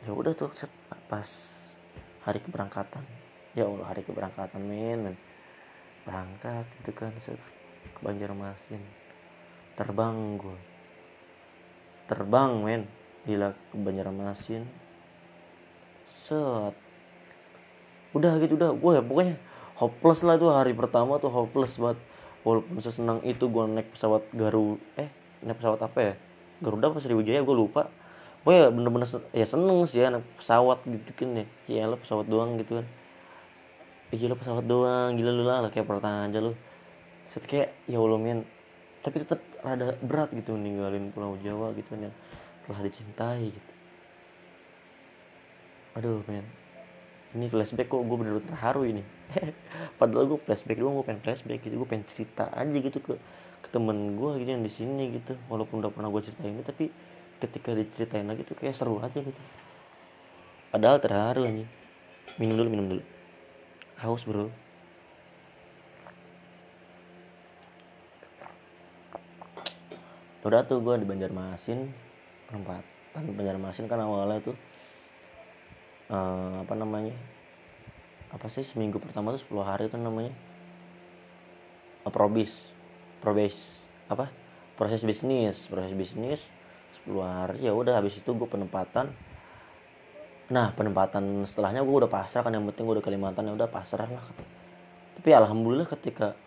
Ya 0.05 0.11
udah 0.15 0.31
tuh 0.35 0.51
set, 0.55 0.71
pas 1.09 1.27
hari 2.23 2.39
keberangkatan. 2.43 3.03
Ya 3.57 3.65
Allah 3.65 3.87
hari 3.87 4.05
keberangkatan 4.05 4.61
men, 4.61 4.99
men. 5.09 5.15
berangkat 6.07 6.65
gitu 6.79 6.91
kan 6.95 7.11
set, 7.19 7.39
ke 7.83 7.99
Banjarmasin. 8.01 8.81
Terbang 9.75 10.35
gue 10.35 10.69
terbang 12.09 12.51
men. 12.65 12.81
Gila 13.29 13.53
ke 13.53 13.75
Banjarmasin. 13.77 14.65
Set. 16.09 16.73
Udah 18.17 18.41
gitu 18.41 18.57
udah. 18.57 18.73
Gue 18.73 18.97
ya 18.97 19.03
pokoknya 19.05 19.37
hopeless 19.77 20.25
lah 20.25 20.41
itu 20.41 20.49
hari 20.49 20.73
pertama 20.73 21.21
tuh 21.21 21.29
hopeless 21.29 21.77
banget. 21.77 22.01
Walaupun 22.41 22.81
sesenang 22.81 23.21
itu 23.21 23.45
gue 23.45 23.63
naik 23.69 23.93
pesawat 23.93 24.25
Garu 24.33 24.81
eh 24.97 25.13
naik 25.45 25.61
pesawat 25.61 25.79
apa 25.85 25.99
ya? 26.01 26.13
Garuda 26.65 26.89
apa 26.89 26.97
Sriwijaya 26.97 27.45
gue 27.45 27.55
lupa. 27.55 27.93
Gue 28.41 28.57
ya 28.57 28.73
bener-bener 28.73 29.05
ya 29.29 29.45
seneng 29.45 29.85
sih 29.85 30.01
ya 30.01 30.09
naik 30.09 30.25
pesawat 30.41 30.81
gitu 30.89 31.11
kan 31.13 31.29
ya. 31.37 31.45
Ya 31.69 31.83
lo 31.85 32.01
pesawat 32.01 32.25
doang 32.25 32.57
gitu 32.57 32.81
kan. 32.81 32.87
Ya 34.09 34.15
gila 34.17 34.33
pesawat 34.33 34.65
doang. 34.65 35.13
Gila 35.13 35.29
lu 35.29 35.43
lah 35.45 35.69
kayak 35.69 35.85
pertanyaan 35.85 36.33
aja 36.33 36.41
lu 36.41 36.57
set 37.29 37.45
kayak 37.45 37.69
ya 37.85 38.01
Allah 38.01 38.19
men. 38.19 38.45
Tapi 38.99 39.23
tetap 39.23 39.39
rada 39.63 39.95
berat 40.03 40.33
gitu 40.35 40.59
ninggalin 40.59 41.13
Pulau 41.15 41.39
Jawa 41.39 41.71
gitu 41.77 41.95
yang 41.95 42.11
telah 42.67 42.79
dicintai 42.83 43.53
gitu. 43.53 43.73
Aduh 45.95 46.21
men. 46.27 46.45
Ini 47.29 47.45
flashback 47.45 47.93
kok 47.93 48.01
gue 48.01 48.17
bener-bener 48.17 48.45
terharu 48.49 48.89
ini. 48.89 49.03
Padahal 50.01 50.25
gue 50.33 50.39
flashback 50.41 50.81
doang 50.81 50.97
gue 50.97 51.05
pengen 51.05 51.21
flashback 51.21 51.61
gitu. 51.61 51.77
Gue 51.77 51.87
pengen 51.87 52.05
cerita 52.09 52.49
aja 52.49 52.73
gitu 52.73 52.99
ke 52.99 53.13
ke 53.59 53.69
temen 53.69 54.17
gue 54.17 54.31
gitu 54.41 54.49
yang 54.49 54.65
di 54.65 54.71
sini 54.73 55.13
gitu. 55.13 55.37
Walaupun 55.47 55.85
udah 55.85 55.93
pernah 55.93 56.09
gue 56.09 56.21
ceritain 56.25 56.57
ini 56.57 56.65
tapi 56.65 56.89
ketika 57.39 57.71
diceritain 57.71 58.27
lagi 58.27 58.43
tuh 58.43 58.57
kayak 58.57 58.73
seru 58.73 58.97
aja 58.99 59.21
gitu. 59.21 59.41
Padahal 60.73 60.97
terharu 60.97 61.45
aja 61.45 61.65
minum 62.41 62.55
dulu 62.57 62.69
minum 62.69 62.87
dulu. 62.97 63.03
Haus 64.01 64.23
bro 64.25 64.49
udah 70.39 70.63
tuh 70.63 70.79
gue 70.79 70.95
di 71.03 71.05
Banjarmasin 71.07 71.91
penempatan 72.47 73.23
Banjarmasin 73.35 73.85
kan 73.91 73.99
awalnya 73.99 74.39
tuh 74.39 74.55
uh, 76.09 76.63
apa 76.63 76.73
namanya 76.75 77.15
apa 78.29 78.45
sih 78.47 78.61
seminggu 78.61 79.01
pertama 79.01 79.33
tuh 79.33 79.41
10 79.41 79.65
hari 79.65 79.83
itu 79.89 79.97
namanya. 79.97 80.33
Uh, 82.05 82.13
probis 82.13 82.53
probis 83.19 83.57
apa 84.07 84.31
proses 84.79 85.03
bisnis 85.03 85.67
proses 85.67 85.91
bisnis 85.91 86.39
10 87.03 87.19
hari 87.19 87.67
ya 87.67 87.75
udah 87.75 87.99
habis 87.99 88.15
itu 88.15 88.29
gue 88.31 88.47
penempatan. 88.47 89.11
Nah 90.49 90.73
penempatan 90.73 91.45
setelahnya 91.45 91.83
gue 91.83 91.95
udah 92.05 92.09
pasrah 92.09 92.41
kan 92.45 92.53
yang 92.53 92.65
penting 92.69 92.85
gue 92.87 92.95
udah 93.01 93.05
Kalimantan 93.05 93.49
ya 93.49 93.53
udah 93.53 93.69
pasrah 93.69 94.07
lah. 94.07 94.23
Tapi 95.19 95.29
alhamdulillah 95.35 95.89
ketika 95.89 96.37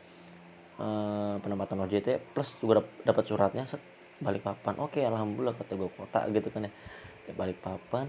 uh, 0.79 1.37
penempatan 1.43 1.76
OJT 1.85 2.33
plus 2.33 2.55
juga 2.61 2.85
dapat 3.05 3.25
suratnya 3.26 3.64
set 3.69 3.83
balik 4.23 4.47
papan. 4.47 4.79
Oke 4.79 5.02
alhamdulillah 5.02 5.59
kata 5.59 5.75
gue 5.75 5.91
kota 5.93 6.25
gitu 6.31 6.49
kan 6.55 6.71
ya, 6.71 6.73
ya 7.26 7.33
balik 7.35 7.59
papan 7.59 8.07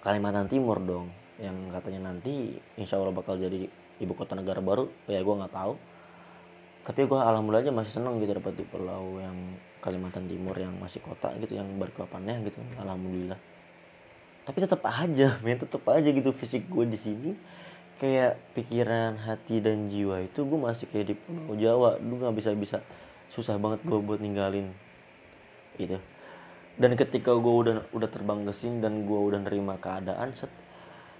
Kalimantan 0.00 0.48
Timur 0.48 0.80
dong. 0.80 1.12
Yang 1.38 1.56
katanya 1.74 2.10
nanti 2.10 2.56
insya 2.80 2.98
Allah 2.98 3.14
bakal 3.14 3.36
jadi 3.36 3.68
ibu 4.00 4.12
kota 4.16 4.34
negara 4.34 4.58
baru 4.64 4.88
ya 5.06 5.20
gue 5.20 5.34
nggak 5.34 5.54
tahu. 5.54 5.74
Tapi 6.84 7.00
gue 7.08 7.16
alhamdulillah 7.20 7.64
aja 7.64 7.72
masih 7.72 7.92
seneng 7.96 8.20
gitu 8.20 8.36
dapat 8.36 8.54
di 8.56 8.64
pulau 8.68 9.20
yang 9.20 9.36
Kalimantan 9.80 10.28
Timur 10.28 10.56
yang 10.56 10.72
masih 10.80 11.00
kota 11.04 11.32
gitu 11.40 11.56
yang 11.56 11.68
balik 11.76 11.96
papannya 11.96 12.44
gitu. 12.48 12.60
Alhamdulillah. 12.80 13.36
Tapi 14.44 14.58
tetap 14.60 14.84
aja 14.84 15.40
men 15.40 15.56
tetap 15.56 15.80
aja 15.88 16.08
gitu 16.08 16.28
fisik 16.32 16.68
gue 16.68 16.84
di 16.84 16.98
sini 17.00 17.32
kayak 18.02 18.38
pikiran 18.58 19.18
hati 19.22 19.62
dan 19.62 19.90
jiwa 19.90 20.24
itu 20.24 20.42
gue 20.42 20.58
masih 20.58 20.86
kayak 20.90 21.06
di 21.12 21.14
pulau 21.14 21.54
Jawa. 21.54 21.90
Lu 22.02 22.18
nggak 22.18 22.34
bisa 22.34 22.50
bisa 22.54 22.78
susah 23.34 23.58
banget 23.58 23.82
gue 23.82 23.98
buat 23.98 24.22
ninggalin 24.22 24.70
gitu 25.74 25.98
dan 26.74 26.98
ketika 26.98 27.30
gue 27.34 27.54
udah 27.54 27.76
udah 27.94 28.08
terbang 28.10 28.42
ke 28.42 28.52
sini 28.54 28.82
dan 28.82 29.06
gue 29.06 29.14
udah 29.18 29.38
nerima 29.46 29.78
keadaan 29.78 30.34
set 30.34 30.50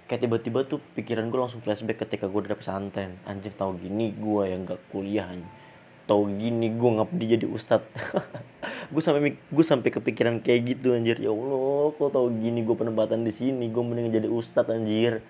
kayak 0.05 0.27
tiba-tiba 0.27 0.67
tuh 0.67 0.83
pikiran 0.99 1.31
gue 1.31 1.39
langsung 1.39 1.63
flashback 1.63 2.05
ketika 2.05 2.29
gue 2.29 2.37
udah 2.45 2.59
pesantren. 2.59 3.17
Anjir 3.25 3.55
tau 3.57 3.73
gini 3.73 4.13
gue 4.13 4.43
yang 4.45 4.67
gak 4.69 4.77
kuliah 4.93 5.25
tau 6.05 6.29
gini 6.29 6.69
gue 6.69 6.91
ngabdi 7.01 7.25
jadi 7.39 7.47
ustad. 7.49 7.81
Gue 8.93 9.01
sampai 9.01 9.33
gue 9.33 9.65
sampai 9.65 9.89
kepikiran 9.89 10.37
kayak 10.45 10.77
gitu 10.77 10.93
anjir. 10.93 11.17
Ya 11.17 11.33
allah 11.33 11.89
kok 11.97 12.13
tau 12.13 12.29
gini 12.29 12.61
gue 12.61 12.77
penempatan 12.77 13.25
di 13.25 13.33
sini? 13.33 13.73
Gue 13.73 13.81
mending 13.81 14.13
jadi 14.13 14.29
ustad 14.29 14.69
anjir 14.69 15.25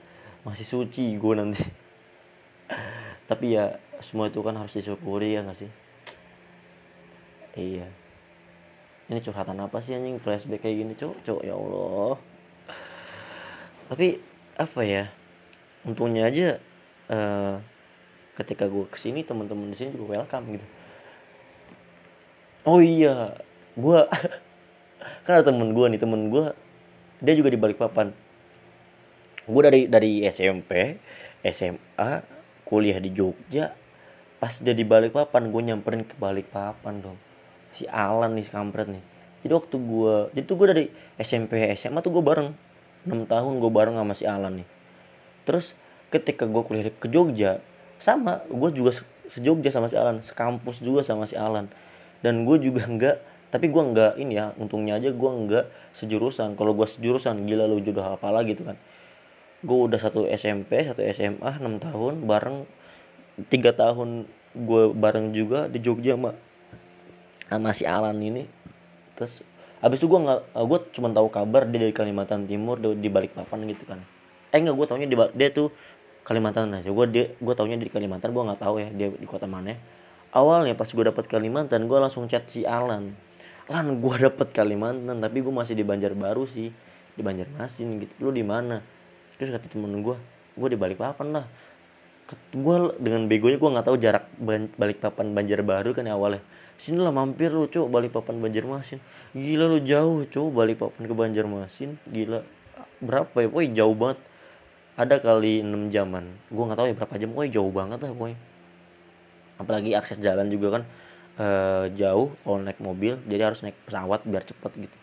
masih 0.45 0.63
suci 0.63 1.17
gue 1.17 1.33
nanti. 1.33 1.59
Tapi 3.29 3.57
ya 3.57 3.81
semua 3.99 4.29
itu 4.29 4.39
kan 4.45 4.53
harus 4.53 4.77
disyukuri 4.77 5.33
ya 5.33 5.41
gak 5.41 5.57
sih? 5.57 5.71
Iya. 7.57 7.89
Ini 9.09 9.19
curhatan 9.21 9.57
apa 9.57 9.81
sih 9.81 9.97
anjing? 9.97 10.21
Flashback 10.21 10.61
kayak 10.61 10.77
gini 10.85 10.93
cok 10.93 11.15
cok 11.25 11.41
ya 11.41 11.57
allah. 11.57 12.15
Tapi 13.89 14.21
apa 14.55 14.81
ya? 14.85 15.09
Untungnya 15.85 16.29
aja 16.29 16.57
uh, 17.09 17.61
ketika 18.37 18.69
gue 18.69 18.85
ke 18.89 18.97
sini 19.01 19.25
teman-teman 19.25 19.73
di 19.73 19.77
sini 19.77 19.93
juga 19.97 20.21
welcome 20.21 20.57
gitu. 20.57 20.67
Oh 22.65 22.81
iya 22.81 23.29
gue 23.75 23.99
kan 25.25 25.31
ada 25.37 25.45
temen 25.45 25.75
gue 25.75 25.85
nih 25.91 26.01
temen 26.01 26.31
gue 26.31 26.45
dia 27.21 27.33
juga 27.35 27.51
di 27.51 27.59
balik 27.59 27.77
papan 27.77 28.15
gue 29.45 29.61
dari 29.61 29.81
dari 29.85 30.25
SMP 30.25 30.97
SMA 31.45 32.11
kuliah 32.65 32.97
di 32.97 33.13
Jogja. 33.13 33.71
Pas 34.41 34.51
dia 34.57 34.73
di 34.73 34.81
balik 34.81 35.13
papan 35.13 35.53
gue 35.53 35.61
nyamperin 35.61 36.03
ke 36.03 36.17
balik 36.17 36.49
papan 36.49 37.01
dong. 37.01 37.17
Si 37.77 37.85
Alan 37.85 38.33
nih 38.33 38.49
kampret 38.49 38.89
nih. 38.89 39.03
Jadi 39.45 39.53
waktu 39.53 39.75
gue 39.77 40.15
jadi 40.33 40.45
tuh 40.49 40.55
gue 40.57 40.67
dari 40.73 40.85
SMP 41.21 41.61
SMA 41.77 42.01
tuh 42.01 42.11
gue 42.17 42.23
bareng. 42.25 42.49
6 43.05 43.29
tahun 43.29 43.53
gue 43.61 43.71
bareng 43.71 43.95
sama 44.01 44.13
si 44.17 44.25
Alan 44.25 44.65
nih. 44.65 44.67
Terus 45.45 45.77
ketika 46.09 46.49
gue 46.49 46.61
kuliah 46.65 46.89
ke 46.89 47.05
Jogja 47.05 47.61
sama 48.01 48.41
gue 48.49 48.69
juga 48.73 48.97
sejogja 49.29 49.69
sama 49.69 49.89
si 49.89 49.95
Alan 49.97 50.25
sekampus 50.25 50.81
juga 50.81 51.05
sama 51.05 51.29
si 51.29 51.37
Alan. 51.37 51.69
Dan 52.25 52.49
gue 52.49 52.57
juga 52.57 52.89
enggak 52.89 53.21
tapi 53.53 53.69
gue 53.69 53.79
enggak 53.79 54.17
ini 54.17 54.35
ya 54.35 54.51
untungnya 54.57 54.97
aja 54.97 55.13
gue 55.13 55.29
enggak 55.29 55.69
sejurusan. 55.93 56.57
Kalau 56.57 56.73
gue 56.73 56.89
sejurusan 56.89 57.45
gila 57.45 57.69
lu 57.69 57.77
jodoh 57.85 58.17
apa 58.17 58.33
lagi 58.33 58.57
tuh 58.57 58.73
kan 58.73 58.77
gue 59.65 59.79
udah 59.89 59.97
satu 59.97 60.29
SMP 60.29 60.85
satu 60.85 61.01
SMA 61.09 61.51
6 61.57 61.81
tahun 61.81 62.13
bareng. 62.29 62.57
Tiga 63.51 63.75
tahun 63.75 64.29
gue 64.55 64.83
bareng 64.95 65.35
juga 65.35 65.67
di 65.67 65.83
Jogja 65.83 66.15
sama 66.15 66.31
sama 67.49 67.69
si 67.73 67.83
Alan 67.83 68.15
ini. 68.21 68.45
Terus 69.17 69.41
abis 69.81 69.97
itu 69.99 70.07
gue 70.07 70.19
nggak 70.21 70.39
gue 70.55 70.79
cuma 70.95 71.11
tahu 71.11 71.27
kabar 71.33 71.67
dia 71.67 71.83
dari 71.83 71.93
Kalimantan 71.93 72.47
Timur 72.47 72.79
di 72.79 73.09
balik 73.09 73.35
papan 73.35 73.65
gitu 73.67 73.83
kan. 73.89 73.99
Eh 74.53 74.61
enggak 74.61 74.77
gue 74.77 74.85
taunya 74.87 75.07
di 75.09 75.17
dia 75.35 75.49
tuh 75.51 75.73
Kalimantan 76.25 76.71
aja. 76.73 76.89
Gue 76.89 77.05
dia 77.11 77.35
gue 77.35 77.53
taunya 77.57 77.75
di 77.75 77.91
Kalimantan 77.91 78.31
gue 78.31 78.43
nggak 78.45 78.61
tahu 78.61 78.75
ya 78.79 78.89
dia 78.93 79.07
di 79.11 79.27
kota 79.27 79.49
mana. 79.49 79.75
Awalnya 80.31 80.79
pas 80.79 80.87
gue 80.87 81.03
dapet 81.03 81.25
Kalimantan 81.27 81.85
gue 81.89 81.97
langsung 81.99 82.25
chat 82.31 82.47
si 82.47 82.63
Alan. 82.63 83.13
Lan 83.67 83.85
gue 83.99 84.15
dapet 84.15 84.55
Kalimantan 84.55 85.19
tapi 85.19 85.43
gue 85.43 85.51
masih 85.51 85.75
di 85.75 85.83
Banjarbaru 85.83 86.47
sih 86.47 86.71
di 87.15 87.21
Banjarmasin 87.21 87.99
gitu. 87.99 88.13
Lu 88.23 88.31
di 88.31 88.41
mana 88.41 88.94
terus 89.35 89.51
kata 89.51 89.67
temen 89.67 90.03
gue 90.03 90.15
gue 90.55 90.67
di 90.71 90.77
balik 90.79 90.99
papan 90.99 91.41
lah 91.41 91.45
gue 92.55 92.75
dengan 92.97 93.29
begonya 93.29 93.57
gue 93.61 93.69
nggak 93.69 93.85
tahu 93.85 93.97
jarak 94.01 94.25
balik 94.81 94.97
papan 94.97 95.37
Banjarbaru 95.37 95.93
kan 95.93 96.09
ya 96.09 96.17
awalnya. 96.17 96.41
Sini 96.81 96.97
lah 96.97 97.13
mampir 97.13 97.53
lu 97.53 97.69
coba 97.69 98.01
balik 98.01 98.17
papan 98.17 98.41
Banjarmasin. 98.41 98.97
Gila 99.37 99.69
lu 99.69 99.77
jauh 99.85 100.25
coba 100.33 100.65
balik 100.65 100.81
papan 100.81 101.05
ke 101.05 101.13
Banjarmasin? 101.13 102.01
Gila. 102.09 102.41
Berapa 102.97 103.45
ya? 103.45 103.47
Woi 103.53 103.69
jauh 103.77 103.93
banget. 103.93 104.17
Ada 104.97 105.21
kali 105.21 105.61
6 105.61 105.93
jaman. 105.93 106.33
Gue 106.49 106.63
nggak 106.65 106.77
tahu 106.81 106.87
ya 106.89 106.95
berapa 106.97 107.13
jam. 107.21 107.29
Gue 107.29 107.45
jauh 107.45 107.69
banget 107.69 108.01
lah 108.01 108.09
gue 108.09 108.33
apalagi 109.55 109.95
akses 109.95 110.19
jalan 110.19 110.51
juga 110.51 110.79
kan 110.79 110.83
e, 111.39 111.47
jauh 111.95 112.35
kalau 112.43 112.59
naik 112.59 112.79
mobil 112.83 113.19
jadi 113.27 113.51
harus 113.51 113.63
naik 113.63 113.77
pesawat 113.87 114.23
biar 114.27 114.43
cepet 114.43 114.71
gitu. 114.87 114.97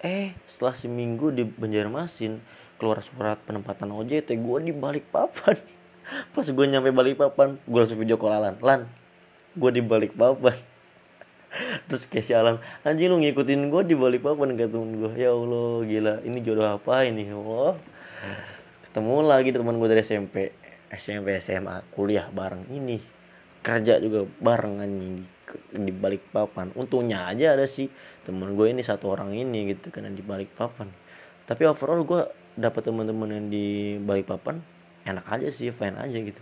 Eh 0.00 0.32
setelah 0.48 0.76
seminggu 0.76 1.28
di 1.32 1.44
Banjarmasin 1.44 2.40
keluar 2.80 3.04
surat 3.04 3.36
penempatan 3.44 3.92
OJT 3.92 4.32
gue 4.40 4.58
di 4.64 4.72
balik 4.72 5.12
papan. 5.12 5.60
Pas 6.32 6.48
gue 6.48 6.66
nyampe 6.66 6.88
balik 6.96 7.20
papan 7.20 7.60
gue 7.60 7.78
langsung 7.78 8.00
video 8.00 8.16
call 8.16 8.32
Alan. 8.32 8.56
Lan 8.64 8.88
gue 9.52 9.70
di 9.76 9.84
balik 9.84 10.16
papan. 10.16 10.56
Terus 11.92 12.08
kayak 12.08 12.24
si 12.24 12.32
Alan 12.32 12.56
anjing 12.80 13.12
lu 13.12 13.20
ngikutin 13.20 13.68
gue 13.68 13.82
di 13.84 13.94
balik 14.00 14.24
papan 14.24 14.56
kata 14.56 14.72
temen 14.72 14.96
gue 14.96 15.12
ya 15.12 15.36
Allah 15.36 15.84
gila 15.84 16.14
ini 16.24 16.38
jodoh 16.40 16.66
apa 16.72 17.04
ini? 17.04 17.28
Ya 17.28 17.36
Allah. 17.36 17.76
Ketemu 18.88 19.14
lagi 19.28 19.48
teman 19.52 19.76
gue 19.76 19.88
dari 19.92 20.00
SMP 20.00 20.56
SMP 20.88 21.36
SMA 21.44 21.84
kuliah 21.92 22.32
bareng 22.32 22.64
ini. 22.72 22.96
Kerja 23.60 24.00
juga 24.00 24.24
bareng 24.40 24.80
anjing 24.80 25.28
di 25.76 25.92
balik 25.92 26.32
papan. 26.32 26.72
Untungnya 26.72 27.28
aja 27.28 27.52
ada 27.52 27.68
sih 27.68 27.92
teman 28.24 28.56
gue 28.56 28.72
ini 28.72 28.80
satu 28.80 29.12
orang 29.12 29.36
ini 29.36 29.76
gitu 29.76 29.92
kan 29.92 30.08
di 30.08 30.24
balik 30.24 30.56
papan. 30.56 30.88
Tapi 31.44 31.66
overall 31.66 32.06
gue 32.06 32.39
dapat 32.56 32.82
teman-teman 32.86 33.28
yang 33.30 33.46
di 33.50 33.66
balik 34.02 34.30
papan 34.30 34.62
enak 35.06 35.26
aja 35.26 35.48
sih 35.50 35.70
fine 35.70 35.96
aja 35.96 36.18
gitu. 36.18 36.40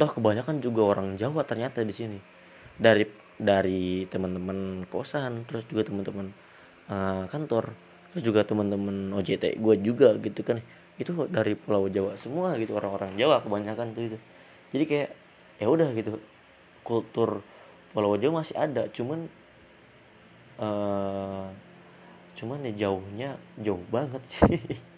Toh 0.00 0.10
kebanyakan 0.10 0.64
juga 0.64 0.96
orang 0.96 1.14
Jawa 1.20 1.44
ternyata 1.44 1.84
di 1.84 1.94
sini. 1.94 2.18
Dari 2.76 3.04
dari 3.36 4.06
teman-teman 4.08 4.86
kosan 4.88 5.44
terus 5.48 5.66
juga 5.66 5.88
teman-teman 5.88 6.30
uh, 6.88 7.24
kantor 7.28 7.72
terus 8.12 8.22
juga 8.28 8.44
teman-teman 8.44 9.12
OJT 9.16 9.58
gue 9.58 9.74
juga 9.82 10.16
gitu 10.20 10.40
kan. 10.44 10.60
Itu 11.00 11.16
dari 11.28 11.56
Pulau 11.56 11.88
Jawa 11.88 12.14
semua 12.20 12.54
gitu 12.60 12.76
orang-orang 12.76 13.16
Jawa 13.16 13.40
kebanyakan 13.40 13.96
tuh 13.96 14.04
itu 14.12 14.18
jadi 14.72 14.84
kayak 14.88 15.10
ya 15.60 15.66
udah 15.68 15.88
gitu 15.94 16.18
kultur 16.82 17.44
Pulau 17.92 18.16
Jawa 18.16 18.40
masih 18.42 18.56
ada 18.56 18.88
cuman 18.88 19.28
uh, 20.56 21.46
cuman 22.32 22.64
ya 22.64 22.88
jauhnya 22.88 23.30
jauh 23.60 23.84
banget 23.92 24.22
sih 24.26 24.58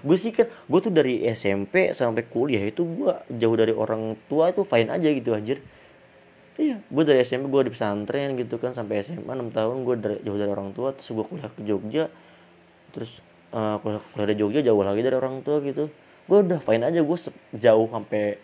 gue 0.00 0.16
sih 0.16 0.32
kan 0.32 0.46
gue 0.48 0.80
tuh 0.80 0.92
dari 0.92 1.24
SMP 1.30 1.92
sampai 1.92 2.24
kuliah 2.26 2.62
itu 2.64 2.84
gue 2.84 3.12
jauh 3.36 3.56
dari 3.56 3.72
orang 3.74 4.16
tua 4.30 4.52
itu 4.52 4.64
fine 4.64 4.90
aja 4.90 5.08
gitu 5.08 5.32
anjir. 5.36 5.58
Iya 6.60 6.82
gue 6.84 7.02
dari 7.04 7.24
SMP 7.24 7.48
gue 7.48 7.62
di 7.68 7.72
pesantren 7.72 8.36
gitu 8.36 8.60
kan 8.60 8.76
sampai 8.76 9.04
SMA 9.06 9.32
6 9.32 9.56
tahun 9.56 9.76
gue 9.86 9.96
dari, 10.00 10.16
jauh 10.24 10.38
dari 10.38 10.50
orang 10.50 10.70
tua. 10.76 10.92
Terus 10.96 11.08
gue 11.12 11.24
kuliah 11.24 11.50
ke 11.50 11.60
Jogja. 11.64 12.04
Terus 12.92 13.22
uh, 13.56 13.80
kuliah 13.82 14.28
di 14.30 14.36
Jogja 14.36 14.60
jauh 14.64 14.82
lagi 14.84 15.00
dari 15.00 15.16
orang 15.16 15.40
tua 15.46 15.58
gitu. 15.64 15.88
Gue 16.28 16.38
udah 16.44 16.60
fine 16.62 16.84
aja 16.86 17.00
gue 17.02 17.18
jauh 17.56 17.86
sampai 17.90 18.38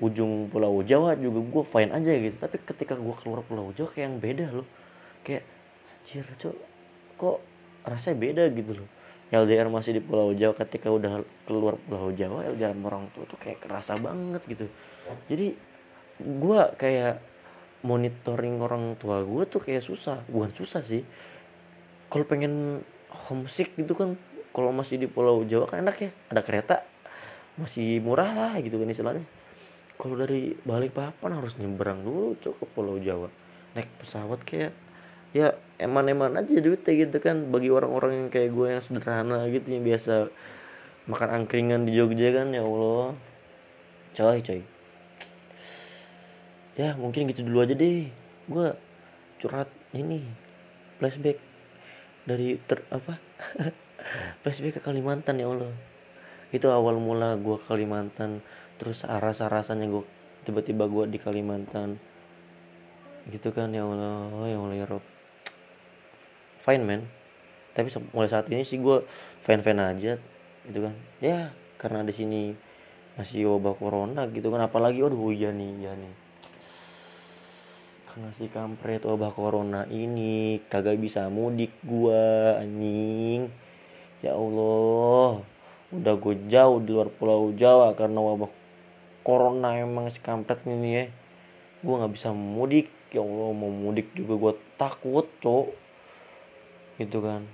ujung 0.00 0.48
pulau 0.48 0.80
Jawa 0.80 1.12
juga 1.16 1.40
gue 1.44 1.64
fine 1.64 1.90
aja 1.94 2.10
gitu. 2.12 2.36
Tapi 2.36 2.56
ketika 2.64 2.98
gue 2.98 3.14
keluar 3.20 3.40
pulau 3.46 3.70
Jawa 3.72 3.88
kayak 3.92 4.04
yang 4.06 4.16
beda 4.18 4.46
loh. 4.50 4.68
Kayak 5.20 5.44
anjir 6.10 6.26
cok 6.42 6.56
kok 7.14 7.38
rasanya 7.86 8.16
beda 8.18 8.42
gitu 8.50 8.82
loh 8.82 8.88
LDR 9.30 9.70
masih 9.70 9.94
di 9.94 10.02
pulau 10.02 10.34
Jawa 10.34 10.58
ketika 10.58 10.90
udah 10.90 11.22
keluar 11.46 11.78
pulau 11.86 12.10
Jawa 12.10 12.50
LDR 12.50 12.74
orang 12.82 13.06
tua 13.14 13.22
tuh 13.30 13.38
kayak 13.38 13.62
kerasa 13.62 13.94
banget 13.94 14.42
gitu. 14.50 14.66
Jadi 15.30 15.54
gue 16.20 16.60
kayak 16.74 17.22
monitoring 17.86 18.58
orang 18.60 18.98
tua 18.98 19.22
gue 19.22 19.46
tuh 19.46 19.62
kayak 19.62 19.86
susah. 19.86 20.26
Bukan 20.26 20.50
susah 20.50 20.82
sih. 20.82 21.06
Kalau 22.10 22.26
pengen 22.26 22.82
homesick 23.30 23.78
gitu 23.78 23.94
kan 23.94 24.18
kalau 24.50 24.74
masih 24.74 24.98
di 24.98 25.06
Pulau 25.06 25.46
Jawa 25.46 25.70
kan 25.70 25.86
enak 25.86 25.96
ya. 26.02 26.10
Ada 26.34 26.42
kereta 26.42 26.76
masih 27.54 28.02
murah 28.02 28.34
lah 28.34 28.52
gitu 28.58 28.82
kan 28.82 28.90
istilahnya. 28.90 29.24
Kalau 29.94 30.18
dari 30.18 30.58
Balikpapan 30.66 31.38
harus 31.38 31.54
nyebrang 31.54 32.02
dulu 32.02 32.34
cok 32.42 32.54
ke 32.58 32.66
Pulau 32.74 32.98
Jawa. 32.98 33.30
Naik 33.78 33.86
pesawat 34.02 34.42
kayak 34.42 34.74
ya 35.30 35.54
eman-eman 35.78 36.42
aja 36.42 36.58
duitnya 36.58 36.92
gitu 37.06 37.18
kan. 37.22 37.48
Bagi 37.48 37.70
orang-orang 37.70 38.26
yang 38.26 38.28
kayak 38.28 38.50
gue 38.52 38.66
yang 38.78 38.82
sederhana 38.82 39.46
gitu 39.48 39.66
yang 39.74 39.84
biasa 39.86 40.28
makan 41.08 41.28
angkringan 41.42 41.86
di 41.86 41.96
Jogja 41.96 42.34
kan 42.34 42.52
ya 42.52 42.62
Allah. 42.66 43.16
Coy 44.14 44.38
coy. 44.42 44.60
Ya 46.78 46.94
mungkin 46.98 47.30
gitu 47.30 47.46
dulu 47.46 47.62
aja 47.64 47.74
deh. 47.74 48.10
Gue 48.50 48.74
curhat 49.40 49.70
ini 49.94 50.26
flashback 50.98 51.38
dari 52.28 52.60
ter 52.68 52.84
apa? 52.92 53.16
Flashback 54.42 54.80
ke 54.80 54.82
Kalimantan 54.82 55.38
ya 55.38 55.48
Allah. 55.48 55.72
Itu 56.50 56.72
awal 56.72 56.98
mula 56.98 57.38
gue 57.38 57.56
Kalimantan. 57.68 58.42
Terus 58.80 59.04
rasa 59.04 59.46
rasanya 59.46 59.86
gue 59.86 60.02
tiba-tiba 60.48 60.88
gue 60.88 61.04
di 61.14 61.18
Kalimantan. 61.20 62.00
Gitu 63.28 63.52
kan 63.52 63.70
ya 63.70 63.86
Allah. 63.86 64.48
Ya 64.48 64.56
Allah 64.58 64.76
ya 64.76 64.86
Rob 64.88 65.19
fine 66.60 66.84
man. 66.84 67.02
Tapi 67.72 67.88
mulai 68.12 68.28
saat 68.28 68.46
ini 68.52 68.62
sih 68.66 68.76
gue 68.80 69.04
fan 69.40 69.64
fan 69.64 69.80
aja 69.80 70.20
gitu 70.68 70.78
kan. 70.84 70.94
Ya 71.24 71.50
karena 71.80 72.04
di 72.04 72.12
sini 72.12 72.52
masih 73.16 73.48
wabah 73.56 73.74
corona 73.76 74.28
gitu 74.28 74.52
kan. 74.52 74.60
Apalagi 74.64 75.00
waduh 75.00 75.18
hujan 75.18 75.56
nih 75.56 75.88
ya 75.88 75.92
nih. 75.96 76.14
Karena 78.10 78.28
si 78.34 78.50
kampret 78.50 79.06
wabah 79.06 79.32
corona 79.32 79.86
ini 79.86 80.58
kagak 80.66 80.98
bisa 80.98 81.30
mudik 81.30 81.70
gua 81.86 82.58
anjing. 82.58 83.48
Ya 84.20 84.34
Allah 84.36 85.46
udah 85.90 86.14
gue 86.18 86.34
jauh 86.50 86.78
di 86.82 86.90
luar 86.94 87.10
pulau 87.10 87.50
Jawa 87.56 87.94
karena 87.98 88.18
wabah 88.18 88.50
corona 89.22 89.78
emang 89.78 90.10
si 90.10 90.18
kampret 90.18 90.60
ini 90.66 90.90
ya. 90.90 91.04
Gue 91.86 91.94
nggak 91.96 92.12
bisa 92.18 92.34
mudik. 92.34 92.90
Ya 93.14 93.22
Allah 93.22 93.50
mau 93.54 93.70
mudik 93.70 94.10
juga 94.14 94.34
gue 94.38 94.52
takut 94.74 95.26
cok 95.42 95.89
gitu 97.00 97.24
kan. 97.24 97.48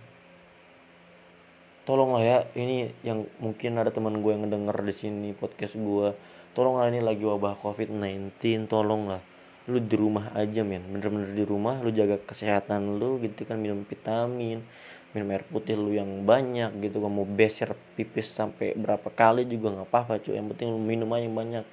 Tolonglah 1.86 2.22
ya 2.26 2.38
ini 2.58 2.90
yang 3.06 3.30
mungkin 3.38 3.78
ada 3.78 3.94
teman 3.94 4.18
gue 4.18 4.34
yang 4.34 4.42
ngedenger 4.42 4.74
di 4.82 4.94
sini 4.94 5.30
podcast 5.38 5.78
gue 5.78 6.18
tolonglah 6.50 6.90
ini 6.90 6.98
lagi 6.98 7.22
wabah 7.22 7.62
covid 7.62 7.94
19 7.94 8.66
tolonglah. 8.66 9.22
Lu 9.70 9.78
di 9.78 9.94
rumah 9.94 10.34
aja 10.34 10.66
men. 10.66 10.82
Bener-bener 10.90 11.30
di 11.30 11.46
rumah 11.46 11.78
lu 11.78 11.94
jaga 11.94 12.18
kesehatan 12.18 12.98
lu 12.98 13.22
gitu 13.22 13.46
kan. 13.46 13.62
Minum 13.62 13.86
vitamin 13.86 14.66
minum 15.14 15.32
air 15.32 15.48
putih 15.48 15.78
lu 15.78 15.94
yang 15.94 16.26
banyak 16.26 16.74
gitu 16.82 16.98
kan. 16.98 17.08
Mau 17.08 17.24
beser 17.24 17.78
pipis 17.94 18.34
sampai 18.34 18.74
berapa 18.74 19.06
kali 19.08 19.46
juga 19.46 19.72
nggak 19.72 19.88
apa-apa 19.88 20.20
cuy 20.20 20.34
yang 20.34 20.50
penting 20.50 20.74
lu 20.74 20.80
minum 20.82 21.08
aja 21.14 21.22
yang 21.22 21.36
banyak. 21.38 21.64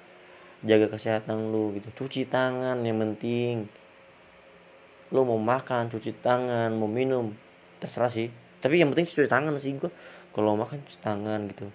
Jaga 0.64 0.86
kesehatan 0.94 1.50
lu 1.50 1.74
gitu. 1.74 1.90
Cuci 2.06 2.30
tangan 2.30 2.78
yang 2.86 3.02
penting. 3.02 3.66
Lu 5.10 5.26
mau 5.26 5.42
makan 5.42 5.90
cuci 5.90 6.14
tangan 6.22 6.70
mau 6.78 6.86
minum 6.86 7.34
terserah 7.84 8.08
sih. 8.08 8.32
Tapi 8.64 8.80
yang 8.80 8.96
penting 8.96 9.04
cuci 9.04 9.28
tangan 9.28 9.60
sih 9.60 9.76
gua. 9.76 9.92
Kalau 10.32 10.56
makan 10.56 10.80
cuci 10.88 11.00
tangan 11.04 11.40
gitu. 11.52 11.68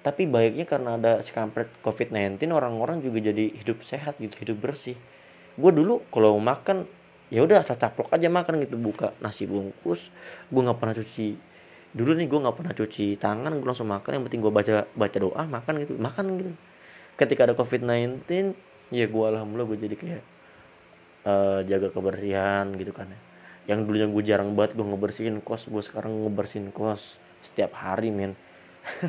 Tapi 0.00 0.28
baiknya 0.28 0.64
karena 0.68 0.96
ada 0.96 1.20
si 1.20 1.32
kampret 1.32 1.68
covid-19 1.84 2.40
orang-orang 2.52 3.04
juga 3.04 3.20
jadi 3.20 3.52
hidup 3.52 3.84
sehat 3.84 4.16
gitu 4.20 4.32
hidup 4.40 4.60
bersih. 4.60 4.96
Gue 5.60 5.72
dulu 5.72 6.00
kalau 6.08 6.36
makan 6.40 6.88
ya 7.28 7.44
udah 7.44 7.60
asal 7.60 7.76
caplok 7.76 8.12
aja 8.12 8.28
makan 8.32 8.64
gitu. 8.64 8.80
Buka 8.80 9.12
nasi 9.20 9.44
bungkus 9.44 10.08
gue 10.48 10.60
nggak 10.60 10.78
pernah 10.80 10.96
cuci. 10.96 11.28
Dulu 11.90 12.16
nih 12.16 12.26
gue 12.28 12.38
nggak 12.38 12.56
pernah 12.56 12.72
cuci 12.72 13.06
tangan 13.20 13.52
gue 13.60 13.66
langsung 13.68 13.88
makan. 13.92 14.10
Yang 14.20 14.24
penting 14.30 14.40
gue 14.40 14.52
baca 14.52 14.74
baca 14.96 15.16
doa 15.20 15.42
makan 15.44 15.72
gitu. 15.84 15.92
Makan 16.00 16.24
gitu. 16.40 16.52
Ketika 17.20 17.44
ada 17.44 17.54
covid-19 17.56 18.24
ya 18.88 19.04
gue 19.04 19.24
alhamdulillah 19.26 19.68
gue 19.68 19.78
jadi 19.84 19.96
kayak 20.00 20.22
uh, 21.28 21.60
jaga 21.68 21.88
kebersihan 21.92 22.72
gitu 22.74 22.92
kan 22.96 23.12
ya 23.12 23.29
yang 23.70 23.86
dulunya 23.86 24.10
gue 24.10 24.22
jarang 24.26 24.58
banget 24.58 24.74
gue 24.74 24.82
ngebersihin 24.82 25.38
kos 25.46 25.70
gue 25.70 25.78
sekarang 25.78 26.26
ngebersihin 26.26 26.74
kos 26.74 27.22
setiap 27.46 27.78
hari 27.78 28.10
men. 28.10 28.34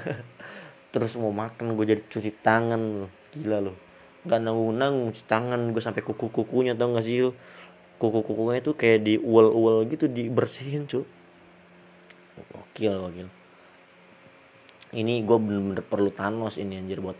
Terus 0.93 1.17
mau 1.17 1.33
makan 1.33 1.73
gue 1.73 1.85
jadi 1.97 2.01
cuci 2.05 2.45
tangan 2.45 3.09
gila 3.33 3.57
loh. 3.57 3.77
Gak 4.29 4.37
nanggung 4.37 4.77
nanggung 4.77 5.09
cuci 5.17 5.25
tangan 5.25 5.73
gue 5.73 5.81
sampai 5.81 6.05
kuku 6.05 6.29
kukunya 6.29 6.77
tau 6.77 6.93
gak 6.93 7.01
sih 7.01 7.33
kuku 7.97 8.19
kukunya 8.21 8.61
itu 8.61 8.77
kayak 8.77 8.99
di 9.01 9.13
ual 9.17 9.49
ual 9.49 9.85
gitu 9.89 10.05
dibersihin 10.05 10.85
cuy 10.85 11.05
gokil 12.53 12.93
gokil. 13.09 13.29
Ini 14.93 15.13
gue 15.25 15.37
bener-bener 15.41 15.81
perlu 15.81 16.13
Thanos 16.13 16.61
ini 16.61 16.77
anjir 16.77 17.01
buat 17.01 17.17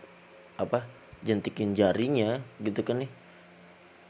apa 0.62 0.86
jentikin 1.26 1.74
jarinya 1.74 2.38
gitu 2.62 2.86
kan 2.86 3.02
nih 3.02 3.21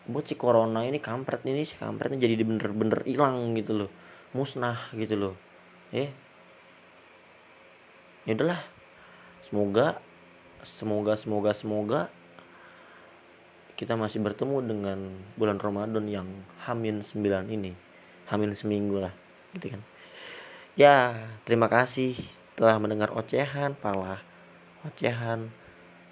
buat 0.10 0.26
si 0.26 0.34
corona 0.34 0.82
ini 0.82 0.98
kampret 0.98 1.46
ini 1.46 1.62
si 1.62 1.78
kampretnya 1.78 2.26
jadi 2.26 2.42
bener-bener 2.42 3.06
hilang 3.06 3.54
gitu 3.54 3.86
loh. 3.86 3.92
Musnah 4.34 4.90
gitu 4.98 5.14
loh. 5.18 5.36
Eh. 5.94 6.10
Ya 8.26 8.34
udahlah. 8.38 8.62
Semoga 9.46 10.00
semoga 10.62 11.14
semoga 11.18 11.52
semoga 11.58 12.02
kita 13.74 13.98
masih 13.98 14.22
bertemu 14.22 14.62
dengan 14.62 15.00
bulan 15.34 15.58
Ramadan 15.58 16.06
yang 16.06 16.30
Hamin 16.66 17.02
9 17.02 17.50
ini. 17.50 17.74
Hamin 18.30 18.54
seminggu 18.54 19.02
lah 19.02 19.14
gitu 19.58 19.74
kan. 19.74 19.82
Ya 20.78 21.28
terima 21.44 21.68
kasih 21.68 22.16
telah 22.56 22.78
mendengar 22.78 23.12
ocehan 23.14 23.74
pala 23.78 24.22
ocehan. 24.86 25.54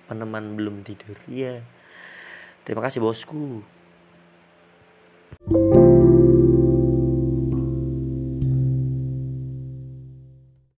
Peneman 0.09 0.57
belum 0.57 0.81
tidur 0.81 1.21
ya 1.29 1.61
terima 2.69 2.85
kasih 2.85 3.01
bosku 3.01 3.65
Thank 5.51 5.73
you. 5.73 5.78